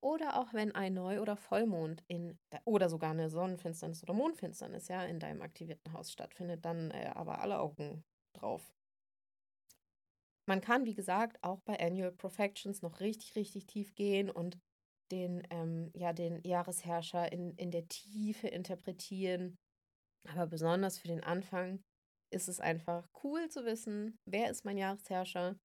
Oder 0.00 0.38
auch 0.38 0.52
wenn 0.52 0.74
ein 0.74 0.94
Neu- 0.94 1.20
oder 1.20 1.36
Vollmond 1.36 2.04
in 2.06 2.38
oder 2.64 2.88
sogar 2.88 3.10
eine 3.10 3.30
Sonnenfinsternis 3.30 4.02
oder 4.02 4.12
Mondfinsternis 4.12 4.88
ja 4.88 5.04
in 5.04 5.18
deinem 5.18 5.42
aktivierten 5.42 5.92
Haus 5.92 6.12
stattfindet, 6.12 6.64
dann 6.64 6.90
äh, 6.90 7.10
aber 7.14 7.40
alle 7.40 7.58
Augen 7.58 8.04
drauf. 8.34 8.74
Man 10.48 10.60
kann, 10.60 10.84
wie 10.84 10.94
gesagt, 10.94 11.42
auch 11.42 11.60
bei 11.62 11.80
Annual 11.80 12.12
Perfections 12.12 12.82
noch 12.82 13.00
richtig, 13.00 13.34
richtig 13.34 13.66
tief 13.66 13.94
gehen 13.94 14.30
und 14.30 14.58
den, 15.10 15.42
ähm, 15.50 15.90
ja, 15.94 16.12
den 16.12 16.40
Jahresherrscher 16.44 17.32
in, 17.32 17.54
in 17.56 17.70
der 17.70 17.88
Tiefe 17.88 18.48
interpretieren 18.48 19.56
aber 20.28 20.46
besonders 20.46 20.98
für 20.98 21.08
den 21.08 21.22
Anfang 21.22 21.82
ist 22.30 22.48
es 22.48 22.60
einfach 22.60 23.08
cool 23.22 23.48
zu 23.48 23.64
wissen, 23.64 24.18
wer 24.24 24.50
ist 24.50 24.64
mein 24.64 24.78
Jahresherrscher 24.78 25.56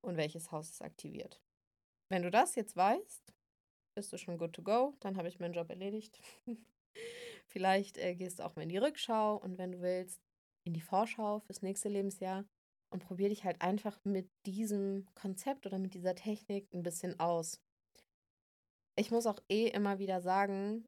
und 0.00 0.16
welches 0.16 0.50
Haus 0.52 0.70
ist 0.70 0.82
aktiviert. 0.82 1.40
Wenn 2.08 2.22
du 2.22 2.30
das 2.30 2.54
jetzt 2.54 2.76
weißt, 2.76 3.34
bist 3.94 4.12
du 4.12 4.18
schon 4.18 4.38
good 4.38 4.52
to 4.52 4.62
go, 4.62 4.94
dann 5.00 5.16
habe 5.16 5.28
ich 5.28 5.40
meinen 5.40 5.54
Job 5.54 5.70
erledigt. 5.70 6.20
Vielleicht 7.46 7.98
äh, 7.98 8.14
gehst 8.14 8.38
du 8.38 8.44
auch 8.44 8.56
mal 8.56 8.62
in 8.62 8.68
die 8.68 8.78
Rückschau 8.78 9.36
und 9.36 9.58
wenn 9.58 9.72
du 9.72 9.80
willst, 9.80 10.20
in 10.64 10.74
die 10.74 10.80
Vorschau 10.80 11.40
fürs 11.40 11.62
nächste 11.62 11.88
Lebensjahr 11.88 12.44
und 12.90 13.04
probier 13.04 13.28
dich 13.28 13.44
halt 13.44 13.60
einfach 13.62 13.98
mit 14.04 14.28
diesem 14.46 15.06
Konzept 15.14 15.66
oder 15.66 15.78
mit 15.78 15.94
dieser 15.94 16.14
Technik 16.14 16.72
ein 16.72 16.82
bisschen 16.82 17.18
aus. 17.20 17.60
Ich 18.96 19.10
muss 19.10 19.26
auch 19.26 19.40
eh 19.48 19.68
immer 19.68 19.98
wieder 19.98 20.20
sagen, 20.20 20.84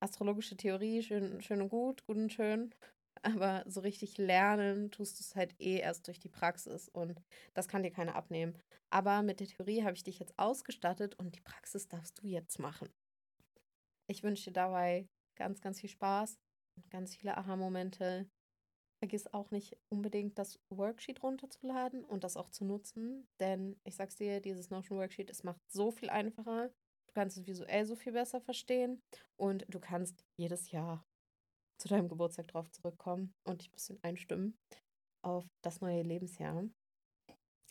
astrologische 0.00 0.56
Theorie, 0.56 1.02
schön, 1.02 1.40
schön 1.42 1.62
und 1.62 1.68
gut, 1.68 2.04
gut 2.06 2.16
und 2.16 2.32
schön. 2.32 2.74
Aber 3.24 3.64
so 3.66 3.80
richtig 3.80 4.18
lernen 4.18 4.90
tust 4.90 5.18
du 5.18 5.22
es 5.22 5.34
halt 5.34 5.58
eh 5.58 5.78
erst 5.78 6.06
durch 6.06 6.18
die 6.18 6.28
Praxis 6.28 6.90
und 6.90 7.22
das 7.54 7.68
kann 7.68 7.82
dir 7.82 7.90
keiner 7.90 8.16
abnehmen. 8.16 8.58
Aber 8.90 9.22
mit 9.22 9.40
der 9.40 9.46
Theorie 9.46 9.82
habe 9.82 9.94
ich 9.94 10.04
dich 10.04 10.18
jetzt 10.18 10.38
ausgestattet 10.38 11.14
und 11.18 11.34
die 11.34 11.40
Praxis 11.40 11.88
darfst 11.88 12.22
du 12.22 12.26
jetzt 12.26 12.58
machen. 12.58 12.88
Ich 14.08 14.22
wünsche 14.22 14.44
dir 14.44 14.52
dabei 14.52 15.08
ganz, 15.36 15.62
ganz 15.62 15.80
viel 15.80 15.88
Spaß 15.88 16.38
und 16.76 16.90
ganz 16.90 17.16
viele 17.16 17.38
Aha-Momente. 17.38 18.28
Vergiss 18.98 19.32
auch 19.32 19.50
nicht 19.50 19.76
unbedingt 19.88 20.38
das 20.38 20.60
Worksheet 20.68 21.22
runterzuladen 21.22 22.04
und 22.04 22.24
das 22.24 22.36
auch 22.36 22.50
zu 22.50 22.66
nutzen, 22.66 23.26
denn 23.40 23.80
ich 23.84 23.96
sag's 23.96 24.16
dir, 24.16 24.40
dieses 24.40 24.68
Notion 24.68 24.98
Worksheet, 24.98 25.30
es 25.30 25.44
macht 25.44 25.60
so 25.70 25.90
viel 25.90 26.10
einfacher. 26.10 26.68
Du 27.06 27.14
kannst 27.14 27.38
es 27.38 27.46
visuell 27.46 27.86
so 27.86 27.96
viel 27.96 28.12
besser 28.12 28.40
verstehen 28.40 29.02
und 29.36 29.64
du 29.68 29.80
kannst 29.80 30.24
jedes 30.36 30.70
Jahr 30.70 31.04
zu 31.84 31.88
deinem 31.88 32.08
Geburtstag 32.08 32.48
drauf 32.48 32.70
zurückkommen 32.70 33.34
und 33.44 33.60
dich 33.60 33.68
ein 33.68 33.72
bisschen 33.72 33.98
einstimmen 34.02 34.56
auf 35.22 35.44
das 35.62 35.82
neue 35.82 36.00
Lebensjahr. 36.00 36.64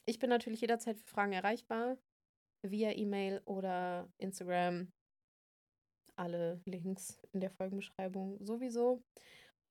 Ich 0.05 0.19
bin 0.19 0.29
natürlich 0.29 0.61
jederzeit 0.61 0.99
für 0.99 1.07
Fragen 1.07 1.33
erreichbar, 1.33 1.97
via 2.61 2.91
E-Mail 2.91 3.41
oder 3.45 4.07
Instagram. 4.19 4.91
Alle 6.15 6.61
Links 6.65 7.19
in 7.31 7.39
der 7.39 7.49
Folgenbeschreibung 7.49 8.37
sowieso. 8.45 9.01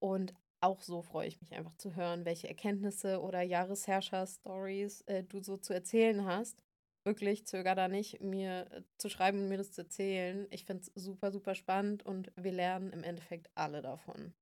Und 0.01 0.33
auch 0.61 0.81
so 0.81 1.01
freue 1.01 1.29
ich 1.29 1.39
mich 1.39 1.53
einfach 1.53 1.75
zu 1.75 1.95
hören, 1.95 2.25
welche 2.25 2.49
Erkenntnisse 2.49 3.21
oder 3.21 3.41
Jahresherrscher-Stories 3.41 5.01
äh, 5.03 5.23
du 5.23 5.41
so 5.41 5.55
zu 5.55 5.73
erzählen 5.73 6.25
hast 6.25 6.61
wirklich, 7.03 7.45
zöger 7.45 7.75
da 7.75 7.87
nicht, 7.87 8.21
mir 8.21 8.71
äh, 8.71 8.83
zu 8.97 9.09
schreiben 9.09 9.39
und 9.39 9.49
mir 9.49 9.57
das 9.57 9.71
zu 9.71 9.81
erzählen. 9.81 10.47
Ich 10.51 10.65
finde 10.65 10.83
es 10.83 10.91
super, 10.95 11.31
super 11.31 11.55
spannend 11.55 12.05
und 12.05 12.31
wir 12.35 12.51
lernen 12.51 12.91
im 12.91 13.03
Endeffekt 13.03 13.49
alle 13.55 13.81
davon. 13.81 14.33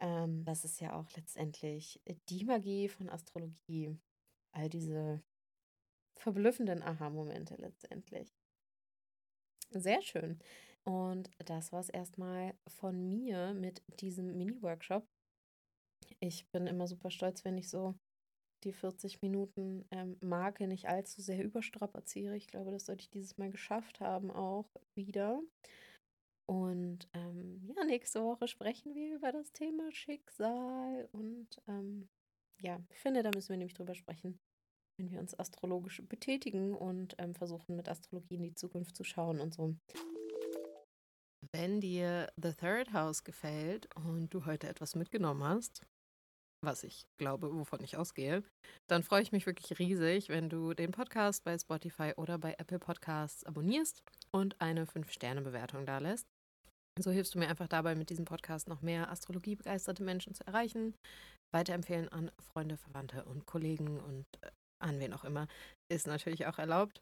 Ähm, 0.00 0.44
das 0.44 0.64
ist 0.64 0.80
ja 0.80 0.94
auch 0.94 1.10
letztendlich 1.12 2.00
die 2.28 2.44
Magie 2.44 2.88
von 2.88 3.08
Astrologie. 3.08 3.96
All 4.52 4.68
diese 4.68 5.22
verblüffenden 6.18 6.82
Aha-Momente 6.82 7.56
letztendlich. 7.56 8.34
Sehr 9.70 10.00
schön. 10.02 10.38
Und 10.84 11.30
das 11.38 11.72
war 11.72 11.80
es 11.80 11.88
erstmal 11.88 12.54
von 12.68 13.08
mir 13.08 13.54
mit 13.54 13.82
diesem 14.00 14.36
Mini-Workshop. 14.36 15.06
Ich 16.20 16.48
bin 16.50 16.66
immer 16.66 16.86
super 16.86 17.10
stolz, 17.10 17.44
wenn 17.44 17.58
ich 17.58 17.68
so 17.68 17.98
die 18.66 18.72
40 18.72 19.22
Minuten 19.22 19.86
ähm, 19.90 20.16
Marke 20.20 20.66
nicht 20.66 20.88
allzu 20.88 21.22
sehr 21.22 21.42
überstrapaziere. 21.42 22.36
Ich 22.36 22.48
glaube, 22.48 22.72
das 22.72 22.86
sollte 22.86 23.02
ich 23.02 23.10
dieses 23.10 23.38
Mal 23.38 23.50
geschafft 23.50 24.00
haben, 24.00 24.30
auch 24.30 24.68
wieder. 24.94 25.40
Und 26.48 27.08
ähm, 27.14 27.72
ja, 27.74 27.84
nächste 27.84 28.22
Woche 28.22 28.46
sprechen 28.48 28.94
wir 28.94 29.16
über 29.16 29.32
das 29.32 29.52
Thema 29.52 29.90
Schicksal. 29.92 31.08
Und 31.12 31.48
ähm, 31.66 32.08
ja, 32.60 32.80
ich 32.90 32.98
finde, 32.98 33.22
da 33.22 33.30
müssen 33.34 33.50
wir 33.50 33.56
nämlich 33.56 33.74
drüber 33.74 33.94
sprechen, 33.94 34.38
wenn 34.98 35.10
wir 35.10 35.20
uns 35.20 35.38
astrologisch 35.38 36.02
betätigen 36.08 36.74
und 36.74 37.14
ähm, 37.18 37.34
versuchen, 37.34 37.76
mit 37.76 37.88
Astrologie 37.88 38.36
in 38.36 38.42
die 38.42 38.54
Zukunft 38.54 38.96
zu 38.96 39.04
schauen 39.04 39.40
und 39.40 39.54
so. 39.54 39.76
Wenn 41.52 41.80
dir 41.80 42.32
The 42.36 42.52
Third 42.52 42.92
House 42.92 43.22
gefällt 43.22 43.88
und 43.96 44.32
du 44.32 44.46
heute 44.46 44.68
etwas 44.68 44.94
mitgenommen 44.94 45.44
hast, 45.44 45.86
was 46.66 46.84
ich 46.84 47.06
glaube, 47.16 47.54
wovon 47.54 47.82
ich 47.82 47.96
ausgehe, 47.96 48.42
dann 48.88 49.02
freue 49.02 49.22
ich 49.22 49.32
mich 49.32 49.46
wirklich 49.46 49.78
riesig, 49.78 50.28
wenn 50.28 50.50
du 50.50 50.74
den 50.74 50.90
Podcast 50.90 51.44
bei 51.44 51.56
Spotify 51.56 52.12
oder 52.16 52.36
bei 52.36 52.54
Apple 52.58 52.78
Podcasts 52.78 53.44
abonnierst 53.44 54.02
und 54.32 54.60
eine 54.60 54.84
5-Sterne-Bewertung 54.84 55.86
da 55.86 55.98
lässt. 55.98 56.26
So 56.98 57.10
hilfst 57.10 57.34
du 57.34 57.38
mir 57.38 57.48
einfach 57.48 57.68
dabei, 57.68 57.94
mit 57.94 58.10
diesem 58.10 58.24
Podcast 58.24 58.68
noch 58.68 58.82
mehr 58.82 59.10
astrologiebegeisterte 59.10 60.02
Menschen 60.02 60.34
zu 60.34 60.46
erreichen. 60.46 60.94
Weiterempfehlen 61.52 62.08
an 62.08 62.30
Freunde, 62.52 62.76
Verwandte 62.76 63.24
und 63.24 63.46
Kollegen 63.46 64.00
und 64.00 64.26
äh, 64.42 64.50
an 64.78 64.98
wen 65.00 65.14
auch 65.14 65.24
immer 65.24 65.46
ist 65.88 66.06
natürlich 66.06 66.46
auch 66.46 66.58
erlaubt. 66.58 67.00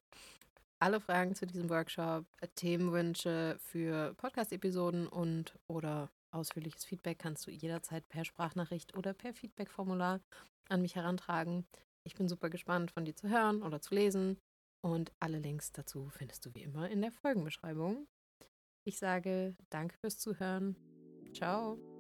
Alle 0.81 1.01
Fragen 1.01 1.35
zu 1.35 1.47
diesem 1.47 1.71
Workshop, 1.71 2.27
Themenwünsche 2.57 3.57
für 3.59 4.15
Podcast-Episoden 4.15 5.09
und 5.09 5.59
oder 5.69 6.11
Ausführliches 6.35 6.85
Feedback 6.85 7.19
kannst 7.19 7.47
du 7.47 7.51
jederzeit 7.51 8.09
per 8.09 8.25
Sprachnachricht 8.25 8.97
oder 8.97 9.15
per 9.15 9.33
Feedback-Formular 9.33 10.21
an 10.69 10.83
mich 10.83 10.97
herantragen. 10.97 11.67
Ich 12.05 12.15
bin 12.15 12.29
super 12.29 12.51
gespannt, 12.51 12.91
von 12.91 13.05
dir 13.05 13.17
zu 13.17 13.29
hören 13.29 13.63
oder 13.63 13.81
zu 13.81 13.95
lesen. 13.95 14.39
Und 14.83 15.13
alle 15.21 15.39
Links 15.39 15.73
dazu 15.73 16.11
findest 16.11 16.45
du 16.45 16.55
wie 16.55 16.63
immer 16.63 16.91
in 16.91 17.01
der 17.01 17.13
Folgenbeschreibung. 17.13 18.07
Ich 18.85 18.99
sage 18.99 19.57
danke 19.71 19.97
fürs 19.97 20.19
Zuhören. 20.19 20.77
Ciao. 21.33 21.94